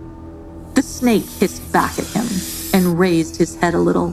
The 0.75 0.82
snake 0.82 1.25
hissed 1.25 1.69
back 1.73 1.99
at 1.99 2.08
him 2.08 2.27
and 2.73 2.97
raised 2.97 3.36
his 3.36 3.58
head 3.58 3.73
a 3.73 3.80
little. 3.80 4.12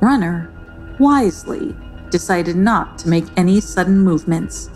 Runner, 0.00 0.50
wisely, 0.98 1.76
decided 2.10 2.56
not 2.56 2.98
to 3.00 3.08
make 3.08 3.26
any 3.36 3.60
sudden 3.60 4.00
movements. 4.00 4.70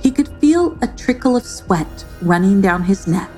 He 0.00 0.10
could 0.10 0.28
feel 0.40 0.78
a 0.80 0.86
trickle 0.86 1.36
of 1.36 1.44
sweat 1.44 2.04
running 2.22 2.62
down 2.62 2.84
his 2.84 3.06
neck. 3.06 3.30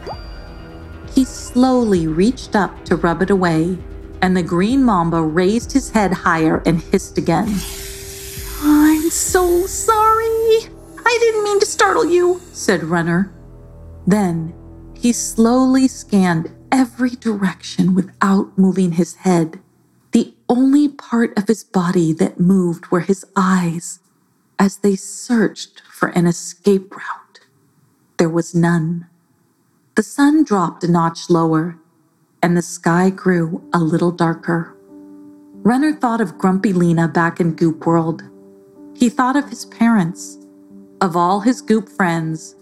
He 1.13 1.25
slowly 1.25 2.07
reached 2.07 2.55
up 2.55 2.85
to 2.85 2.97
rub 2.97 3.23
it 3.23 3.31
away 3.31 3.77
and 4.23 4.37
the 4.37 4.43
green 4.43 4.85
mamba 4.85 5.23
raised 5.23 5.73
his 5.73 5.91
head 5.91 6.13
higher 6.13 6.63
and 6.67 6.81
hissed 6.81 7.19
again. 7.19 7.49
I'm 8.63 9.11
so 9.11 9.67
sorry. 9.67 10.69
I 11.05 11.19
didn't 11.21 11.45
mean 11.45 11.61
to 11.61 11.67
startle 11.67 12.05
you, 12.05 12.41
said 12.53 12.85
Runner. 12.85 13.33
Then 14.07 14.55
he 14.95 15.13
slowly 15.13 15.89
scanned 15.89 16.55
every 16.71 17.11
direction 17.11 17.95
without 17.95 18.57
moving 18.59 18.93
his 18.93 19.17
head. 19.17 19.61
The 20.13 20.35
only 20.49 20.89
part 20.89 21.37
of 21.39 21.49
his 21.49 21.65
body 21.65 22.13
that 22.15 22.39
moved 22.39 22.89
were 22.89 23.01
his 23.01 23.25
eyes 23.35 24.01
as 24.59 24.79
they 24.79 24.95
searched 24.95 25.81
for 25.91 26.11
an 26.11 26.27
escape 26.27 26.95
route. 26.95 27.41
There 28.19 28.29
was 28.29 28.55
none. 28.55 29.07
The 29.95 30.03
sun 30.03 30.45
dropped 30.45 30.85
a 30.85 30.91
notch 30.91 31.31
lower 31.31 31.80
and 32.43 32.57
the 32.57 32.63
sky 32.63 33.11
grew 33.11 33.63
a 33.73 33.79
little 33.79 34.11
darker. 34.11 34.77
Runner 35.63 35.93
thought 35.93 36.21
of 36.21 36.39
Grumpy 36.39 36.73
Lena 36.73 37.07
back 37.07 37.41
in 37.41 37.55
Goop 37.55 37.87
World. 37.87 38.23
He 38.95 39.09
thought 39.09 39.37
of 39.37 39.51
his 39.51 39.67
parents, 39.67 40.39
of 41.01 41.17
all 41.17 41.41
his 41.41 41.61
Goop 41.61 41.89
friends, 41.89 42.57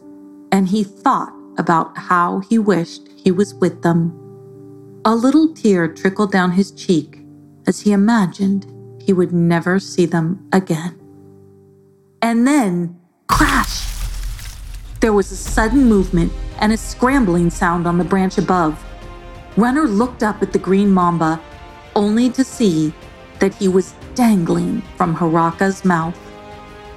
and 0.50 0.68
he 0.68 0.82
thought 0.82 1.32
about 1.58 1.96
how 1.96 2.40
he 2.40 2.58
wished 2.58 3.08
he 3.16 3.30
was 3.30 3.54
with 3.54 3.82
them. 3.82 4.12
A 5.04 5.14
little 5.14 5.54
tear 5.54 5.88
trickled 5.88 6.32
down 6.32 6.52
his 6.52 6.70
cheek 6.72 7.20
as 7.66 7.80
he 7.80 7.92
imagined 7.92 8.66
he 9.00 9.12
would 9.12 9.32
never 9.32 9.78
see 9.78 10.06
them 10.06 10.48
again. 10.52 10.98
And 12.20 12.46
then, 12.46 12.98
crash! 13.28 13.86
There 15.00 15.12
was 15.12 15.30
a 15.30 15.36
sudden 15.36 15.84
movement 15.84 16.32
and 16.58 16.72
a 16.72 16.76
scrambling 16.76 17.50
sound 17.50 17.86
on 17.86 17.98
the 17.98 18.04
branch 18.04 18.38
above. 18.38 18.84
Runner 19.58 19.88
looked 19.88 20.22
up 20.22 20.40
at 20.40 20.52
the 20.52 20.58
green 20.60 20.88
mamba, 20.88 21.40
only 21.96 22.30
to 22.30 22.44
see 22.44 22.94
that 23.40 23.52
he 23.52 23.66
was 23.66 23.92
dangling 24.14 24.82
from 24.96 25.16
Haraka's 25.16 25.84
mouth. 25.84 26.16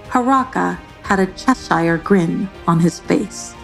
Haraka 0.09 0.77
had 1.01 1.19
a 1.19 1.25
Cheshire 1.33 1.97
grin 1.97 2.47
on 2.67 2.79
his 2.79 2.99
face. 2.99 3.55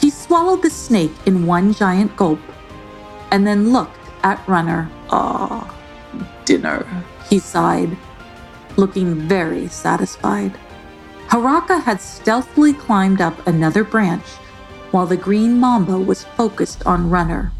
He 0.00 0.10
swallowed 0.10 0.62
the 0.62 0.70
snake 0.70 1.12
in 1.24 1.46
one 1.46 1.72
giant 1.72 2.16
gulp 2.16 2.40
and 3.30 3.46
then 3.46 3.72
looked 3.72 4.10
at 4.24 4.42
Runner. 4.48 4.90
Ah, 5.10 5.72
dinner, 6.44 6.84
he 7.30 7.38
sighed, 7.38 7.96
looking 8.76 9.14
very 9.28 9.68
satisfied. 9.68 10.58
Haraka 11.28 11.80
had 11.80 12.00
stealthily 12.00 12.72
climbed 12.72 13.20
up 13.20 13.46
another 13.46 13.84
branch 13.84 14.26
while 14.90 15.06
the 15.06 15.16
green 15.16 15.60
mamba 15.60 15.96
was 15.96 16.24
focused 16.24 16.84
on 16.86 17.08
Runner 17.08 17.52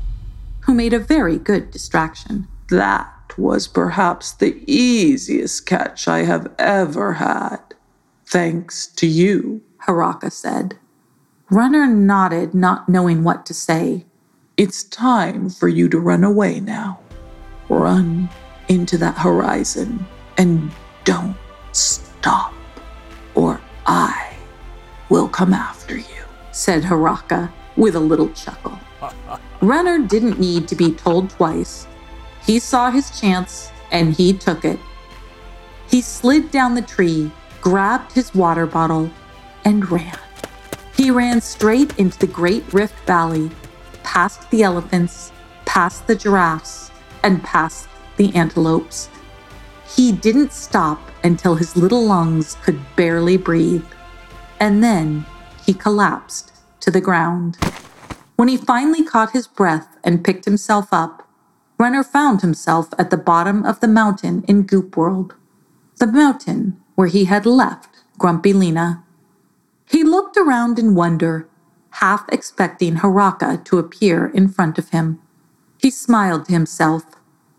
who 0.66 0.74
made 0.74 0.92
a 0.92 0.98
very 0.98 1.38
good 1.38 1.70
distraction. 1.70 2.48
That 2.70 3.12
was 3.38 3.68
perhaps 3.68 4.33
the 4.33 4.62
easiest 4.66 5.64
catch 5.64 6.09
I 6.09 6.24
have 6.24 6.52
ever 6.59 7.14
had. 7.14 7.59
Thanks 8.26 8.88
to 8.88 9.07
you, 9.07 9.62
Haraka 9.87 10.33
said. 10.33 10.76
Runner 11.50 11.87
nodded, 11.87 12.52
not 12.55 12.88
knowing 12.88 13.22
what 13.22 13.46
to 13.46 13.55
say. 13.55 14.07
It's 14.57 14.83
time 14.83 15.50
for 15.50 15.68
you 15.68 15.88
to 15.88 16.00
run 16.00 16.24
away 16.24 16.59
now. 16.59 16.98
Run 17.68 18.29
into 18.66 18.98
that 18.98 19.18
horizon 19.18 20.05
and 20.37 20.72
don't 21.05 21.37
stop, 21.70 22.52
or 23.37 23.61
I 23.87 24.35
will 25.09 25.29
come 25.29 25.55
after 25.55 25.96
you, 25.96 26.24
said 26.50 26.83
Haraka 26.83 27.52
with 27.76 27.94
a 27.94 28.00
little 28.00 28.31
chuckle. 28.31 28.81
Runner 29.61 29.99
didn't 30.07 30.38
need 30.38 30.69
to 30.69 30.77
be 30.77 30.92
told 30.92 31.31
twice. 31.31 31.87
He 32.45 32.59
saw 32.59 32.90
his 32.90 33.19
chance 33.19 33.71
and 33.90 34.14
he 34.14 34.33
took 34.33 34.64
it. 34.64 34.79
He 35.88 36.01
slid 36.01 36.51
down 36.51 36.75
the 36.75 36.83
tree, 36.83 37.31
grabbed 37.61 38.12
his 38.12 38.35
water 38.35 38.66
bottle, 38.66 39.11
and 39.64 39.90
ran. 39.90 40.19
He 40.95 41.11
ran 41.11 41.40
straight 41.40 41.99
into 41.99 42.19
the 42.19 42.27
Great 42.27 42.73
Rift 42.73 42.99
Valley, 43.07 43.51
past 44.03 44.51
the 44.51 44.62
elephants, 44.62 45.33
past 45.64 46.07
the 46.07 46.14
giraffes, 46.14 46.90
and 47.23 47.42
past 47.42 47.88
the 48.16 48.35
antelopes. 48.35 49.09
He 49.88 50.12
didn't 50.12 50.53
stop 50.53 51.01
until 51.23 51.55
his 51.55 51.77
little 51.77 52.05
lungs 52.05 52.57
could 52.62 52.81
barely 52.97 53.37
breathe. 53.37 53.85
And 54.61 54.83
then 54.83 55.27
he 55.64 55.75
collapsed 55.75 56.53
to 56.81 56.90
the 56.90 57.01
ground. 57.01 57.59
When 58.37 58.49
he 58.49 58.57
finally 58.59 59.03
caught 59.03 59.33
his 59.33 59.46
breath 59.46 59.96
and 60.05 60.25
picked 60.25 60.44
himself 60.44 60.88
up, 60.92 61.27
Runner 61.79 62.03
found 62.03 62.40
himself 62.40 62.88
at 62.99 63.11
the 63.11 63.16
bottom 63.16 63.64
of 63.64 63.81
the 63.81 63.88
mountain 63.88 64.44
in 64.49 64.62
Goop 64.62 64.96
World, 64.96 65.35
the 65.99 66.07
mountain 66.07 66.79
where 66.94 67.09
he 67.09 67.25
had 67.25 67.44
left 67.44 67.88
Grumpy 68.18 68.53
Lena. 68.53 69.03
He 69.87 70.03
looked 70.03 70.37
around 70.37 70.79
in 70.79 70.94
wonder, 70.94 71.49
half 71.90 72.25
expecting 72.31 72.96
Haraka 72.96 73.62
to 73.64 73.79
appear 73.79 74.27
in 74.27 74.49
front 74.49 74.79
of 74.79 74.90
him. 74.90 75.20
He 75.79 75.90
smiled 75.90 76.46
to 76.46 76.53
himself 76.53 77.05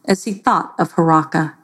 as 0.06 0.24
he 0.24 0.34
thought 0.34 0.74
of 0.80 0.94
Haraka, 0.94 1.56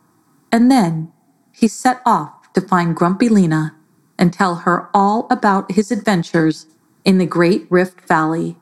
and 0.52 0.70
then 0.70 1.12
he 1.52 1.68
set 1.68 2.02
off 2.06 2.52
to 2.54 2.62
find 2.62 2.96
Grumpy 2.96 3.30
Lena 3.30 3.76
and 4.18 4.32
tell 4.32 4.58
her 4.58 4.90
all 4.94 5.28
about 5.30 5.72
his 5.72 5.92
adventures 5.92 6.68
in 7.04 7.18
the 7.18 7.26
Great 7.26 7.66
Rift 7.70 8.08
Valley. 8.08 8.58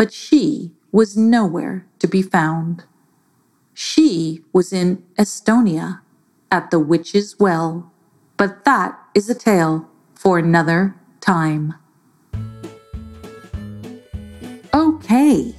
But 0.00 0.14
she 0.14 0.72
was 0.92 1.14
nowhere 1.14 1.84
to 1.98 2.08
be 2.08 2.22
found. 2.22 2.84
She 3.74 4.42
was 4.50 4.72
in 4.72 5.04
Estonia 5.18 6.00
at 6.50 6.70
the 6.70 6.78
Witch's 6.78 7.38
Well, 7.38 7.92
but 8.38 8.64
that 8.64 8.98
is 9.14 9.28
a 9.28 9.34
tale 9.34 9.90
for 10.14 10.38
another 10.38 10.94
time. 11.20 11.74
Okay, 14.72 15.54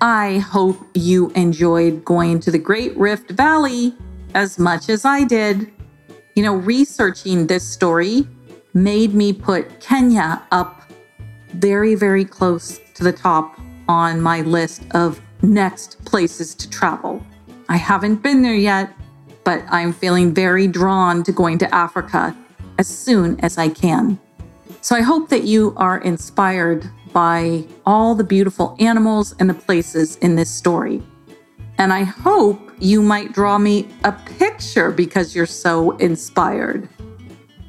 I 0.00 0.38
hope 0.38 0.84
you 0.94 1.30
enjoyed 1.36 2.04
going 2.04 2.40
to 2.40 2.50
the 2.50 2.58
Great 2.58 2.96
Rift 2.96 3.30
Valley 3.30 3.94
as 4.34 4.58
much 4.58 4.88
as 4.88 5.04
I 5.04 5.22
did. 5.22 5.70
You 6.34 6.42
know, 6.42 6.56
researching 6.56 7.46
this 7.46 7.62
story 7.62 8.26
made 8.74 9.14
me 9.14 9.32
put 9.32 9.78
Kenya 9.78 10.42
up 10.50 10.90
very, 11.54 11.94
very 11.94 12.24
close 12.24 12.80
to 12.94 13.04
the 13.04 13.12
top 13.12 13.60
on 13.88 14.20
my 14.20 14.40
list 14.42 14.82
of 14.92 15.20
next 15.42 16.04
places 16.04 16.54
to 16.54 16.70
travel. 16.70 17.24
I 17.68 17.76
haven't 17.76 18.22
been 18.22 18.42
there 18.42 18.54
yet, 18.54 18.92
but 19.44 19.64
I'm 19.68 19.92
feeling 19.92 20.34
very 20.34 20.66
drawn 20.66 21.22
to 21.24 21.32
going 21.32 21.58
to 21.58 21.74
Africa 21.74 22.36
as 22.78 22.86
soon 22.86 23.38
as 23.40 23.58
I 23.58 23.68
can. 23.68 24.18
So 24.80 24.94
I 24.94 25.00
hope 25.00 25.28
that 25.30 25.44
you 25.44 25.74
are 25.76 25.98
inspired 25.98 26.88
by 27.12 27.64
all 27.84 28.14
the 28.14 28.24
beautiful 28.24 28.76
animals 28.78 29.34
and 29.38 29.48
the 29.48 29.54
places 29.54 30.16
in 30.16 30.36
this 30.36 30.50
story. 30.50 31.02
And 31.78 31.92
I 31.92 32.04
hope 32.04 32.60
you 32.78 33.02
might 33.02 33.32
draw 33.32 33.58
me 33.58 33.88
a 34.04 34.12
picture 34.12 34.90
because 34.90 35.34
you're 35.34 35.46
so 35.46 35.92
inspired. 35.98 36.88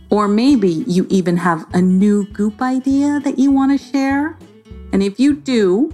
Or 0.10 0.28
maybe 0.28 0.70
you 0.88 1.06
even 1.10 1.38
have 1.38 1.66
a 1.74 1.82
new 1.82 2.26
goop 2.32 2.62
idea 2.62 3.20
that 3.22 3.38
you 3.38 3.52
want 3.52 3.78
to 3.78 3.84
share. 3.84 4.38
And 4.94 5.04
if 5.04 5.20
you 5.20 5.36
do, 5.36 5.92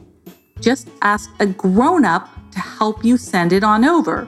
just 0.64 0.90
ask 1.02 1.30
a 1.40 1.46
grown 1.46 2.06
up 2.06 2.30
to 2.52 2.60
help 2.60 3.04
you 3.04 3.18
send 3.18 3.54
it 3.54 3.64
on 3.64 3.84
over. 3.86 4.28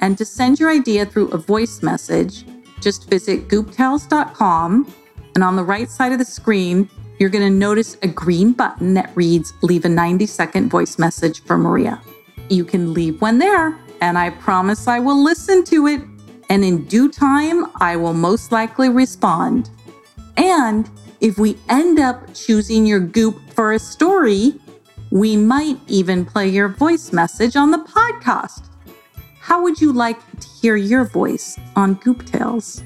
And 0.00 0.18
to 0.18 0.24
send 0.24 0.60
your 0.60 0.70
idea 0.70 1.06
through 1.06 1.28
a 1.30 1.38
voice 1.38 1.82
message, 1.82 2.44
just 2.80 3.08
visit 3.08 3.48
gooptales.com. 3.48 4.92
And 5.34 5.42
on 5.42 5.56
the 5.56 5.64
right 5.64 5.88
side 5.88 6.12
of 6.12 6.18
the 6.18 6.24
screen, 6.24 6.88
you're 7.18 7.30
going 7.30 7.50
to 7.50 7.58
notice 7.58 7.96
a 8.02 8.08
green 8.08 8.52
button 8.52 8.94
that 8.94 9.10
reads 9.14 9.54
Leave 9.62 9.84
a 9.84 9.88
90 9.88 10.26
second 10.26 10.68
voice 10.68 10.98
message 10.98 11.42
for 11.44 11.56
Maria. 11.56 12.00
You 12.50 12.64
can 12.64 12.92
leave 12.92 13.20
one 13.20 13.38
there, 13.38 13.78
and 14.00 14.18
I 14.18 14.30
promise 14.30 14.86
I 14.86 14.98
will 14.98 15.22
listen 15.22 15.64
to 15.64 15.86
it 15.86 16.00
and 16.50 16.64
in 16.64 16.84
due 16.84 17.10
time, 17.10 17.66
I 17.80 17.96
will 17.96 18.12
most 18.12 18.52
likely 18.52 18.88
respond. 18.88 19.70
And 20.36 20.90
if 21.20 21.38
we 21.38 21.58
end 21.68 21.98
up 21.98 22.34
choosing 22.34 22.86
your 22.86 23.00
goop 23.00 23.40
for 23.50 23.72
a 23.72 23.78
story, 23.78 24.60
we 25.14 25.36
might 25.36 25.78
even 25.86 26.24
play 26.24 26.48
your 26.48 26.66
voice 26.66 27.12
message 27.12 27.54
on 27.54 27.70
the 27.70 27.78
podcast. 27.78 28.64
How 29.38 29.62
would 29.62 29.80
you 29.80 29.92
like 29.92 30.18
to 30.40 30.48
hear 30.60 30.74
your 30.74 31.04
voice 31.04 31.56
on 31.76 31.94
Goop 31.94 32.26
Tales? 32.26 32.82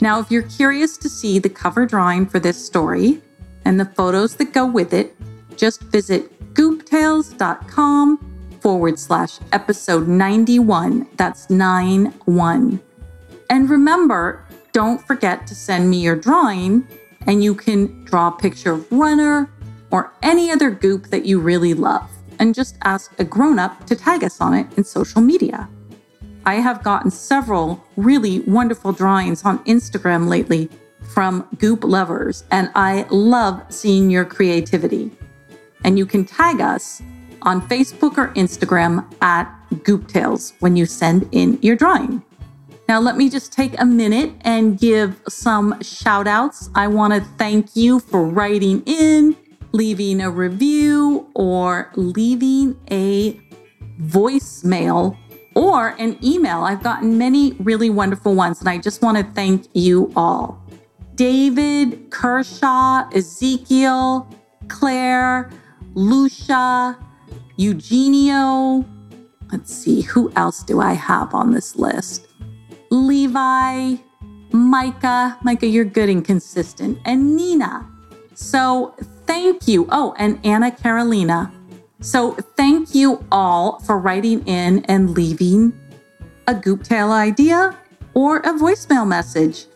Now, 0.00 0.20
if 0.20 0.30
you're 0.30 0.44
curious 0.44 0.96
to 0.98 1.08
see 1.08 1.40
the 1.40 1.48
cover 1.48 1.84
drawing 1.84 2.26
for 2.26 2.38
this 2.38 2.64
story 2.64 3.20
and 3.64 3.78
the 3.78 3.86
photos 3.86 4.36
that 4.36 4.52
go 4.52 4.66
with 4.66 4.94
it, 4.94 5.16
just 5.56 5.82
visit 5.82 6.54
gooptales.com 6.54 8.58
forward 8.60 8.96
slash 8.96 9.40
episode 9.50 10.06
91. 10.06 11.08
That's 11.16 11.50
9 11.50 12.14
1. 12.24 12.80
And 13.50 13.68
remember, 13.68 14.46
don't 14.70 15.04
forget 15.04 15.48
to 15.48 15.56
send 15.56 15.90
me 15.90 16.02
your 16.02 16.14
drawing, 16.14 16.86
and 17.26 17.42
you 17.42 17.56
can 17.56 18.04
draw 18.04 18.28
a 18.28 18.38
picture 18.38 18.74
of 18.74 18.92
Runner 18.92 19.50
or 19.90 20.12
any 20.22 20.50
other 20.50 20.70
goop 20.70 21.08
that 21.08 21.24
you 21.24 21.40
really 21.40 21.74
love, 21.74 22.10
and 22.38 22.54
just 22.54 22.76
ask 22.84 23.18
a 23.18 23.24
grown 23.24 23.58
up 23.58 23.86
to 23.86 23.96
tag 23.96 24.24
us 24.24 24.40
on 24.40 24.54
it 24.54 24.66
in 24.76 24.84
social 24.84 25.20
media. 25.20 25.68
I 26.46 26.54
have 26.54 26.82
gotten 26.82 27.10
several 27.10 27.84
really 27.96 28.40
wonderful 28.40 28.92
drawings 28.92 29.44
on 29.44 29.58
Instagram 29.64 30.28
lately 30.28 30.70
from 31.12 31.46
goop 31.58 31.84
lovers, 31.84 32.44
and 32.50 32.70
I 32.74 33.06
love 33.10 33.62
seeing 33.68 34.10
your 34.10 34.24
creativity. 34.24 35.10
And 35.84 35.98
you 35.98 36.06
can 36.06 36.24
tag 36.24 36.60
us 36.60 37.02
on 37.42 37.66
Facebook 37.68 38.18
or 38.18 38.28
Instagram 38.34 39.04
at 39.22 39.52
Gooptales 39.74 40.54
when 40.60 40.76
you 40.76 40.86
send 40.86 41.28
in 41.32 41.58
your 41.62 41.76
drawing. 41.76 42.22
Now, 42.88 43.00
let 43.00 43.16
me 43.16 43.28
just 43.28 43.52
take 43.52 43.78
a 43.78 43.84
minute 43.84 44.32
and 44.42 44.78
give 44.78 45.20
some 45.28 45.80
shout 45.82 46.26
outs. 46.26 46.70
I 46.74 46.88
want 46.88 47.12
to 47.12 47.20
thank 47.36 47.76
you 47.76 48.00
for 48.00 48.24
writing 48.24 48.82
in, 48.86 49.36
leaving 49.72 50.20
a 50.20 50.30
review, 50.30 51.30
or 51.34 51.90
leaving 51.96 52.78
a 52.90 53.38
voicemail 54.00 55.16
or 55.54 55.88
an 55.98 56.16
email. 56.24 56.62
I've 56.62 56.82
gotten 56.82 57.18
many 57.18 57.52
really 57.60 57.90
wonderful 57.90 58.34
ones, 58.34 58.60
and 58.60 58.68
I 58.68 58.78
just 58.78 59.02
want 59.02 59.18
to 59.18 59.24
thank 59.34 59.66
you 59.74 60.12
all. 60.14 60.64
David, 61.16 62.10
Kershaw, 62.10 63.08
Ezekiel, 63.12 64.28
Claire, 64.68 65.50
Lucia, 65.94 66.96
Eugenio. 67.56 68.84
Let's 69.50 69.74
see, 69.74 70.02
who 70.02 70.30
else 70.36 70.62
do 70.62 70.80
I 70.80 70.92
have 70.92 71.34
on 71.34 71.50
this 71.50 71.74
list? 71.74 72.28
Levi, 72.90 73.96
Micah. 74.52 75.38
Micah, 75.42 75.66
you're 75.66 75.84
good 75.84 76.08
and 76.08 76.24
consistent. 76.24 76.98
And 77.04 77.34
Nina. 77.34 77.84
So 78.34 78.94
thank 79.28 79.68
you. 79.68 79.86
Oh, 79.92 80.14
and 80.18 80.40
Anna 80.44 80.72
Carolina. 80.72 81.52
So 82.00 82.32
thank 82.56 82.94
you 82.94 83.24
all 83.30 83.78
for 83.80 83.98
writing 83.98 84.44
in 84.46 84.84
and 84.86 85.10
leaving 85.10 85.78
a 86.46 86.54
Goop 86.54 86.82
Tale 86.82 87.12
idea 87.12 87.78
or 88.14 88.38
a 88.38 88.54
voicemail 88.54 89.06
message. 89.06 89.66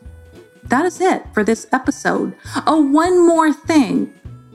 That 0.65 0.87
is 0.87 1.01
it 1.01 1.23
for 1.35 1.45
this 1.45 1.67
episode. 1.71 2.35
Oh, 2.67 2.81
one 2.81 3.27
more 3.27 3.53
thing. 3.53 4.15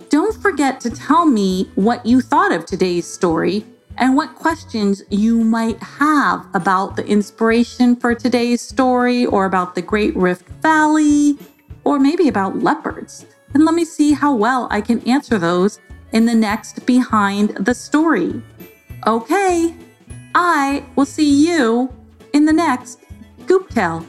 Don't 0.09 0.35
forget 0.41 0.79
to 0.81 0.89
tell 0.89 1.25
me 1.25 1.69
what 1.75 2.03
you 2.03 2.19
thought 2.19 2.51
of 2.51 2.65
today's 2.65 3.05
story 3.05 3.65
and 3.97 4.15
what 4.15 4.33
questions 4.33 5.03
you 5.09 5.43
might 5.43 5.81
have 5.83 6.47
about 6.55 6.95
the 6.95 7.05
inspiration 7.05 7.95
for 7.95 8.15
today's 8.15 8.61
story 8.61 9.25
or 9.27 9.45
about 9.45 9.75
the 9.75 9.81
Great 9.81 10.15
Rift 10.15 10.47
Valley 10.63 11.37
or 11.83 11.99
maybe 11.99 12.27
about 12.29 12.57
leopards. 12.59 13.25
And 13.53 13.65
let 13.65 13.73
me 13.73 13.85
see 13.85 14.13
how 14.13 14.35
well 14.35 14.67
I 14.69 14.81
can 14.81 15.07
answer 15.07 15.37
those 15.37 15.79
in 16.11 16.25
the 16.25 16.35
next 16.35 16.85
Behind 16.85 17.49
the 17.51 17.73
Story. 17.73 18.41
Okay, 19.05 19.75
I 20.35 20.85
will 20.95 21.05
see 21.05 21.47
you 21.47 21.93
in 22.33 22.45
the 22.45 22.53
next 22.53 22.99
Goop 23.45 23.69
Tale. 23.69 24.05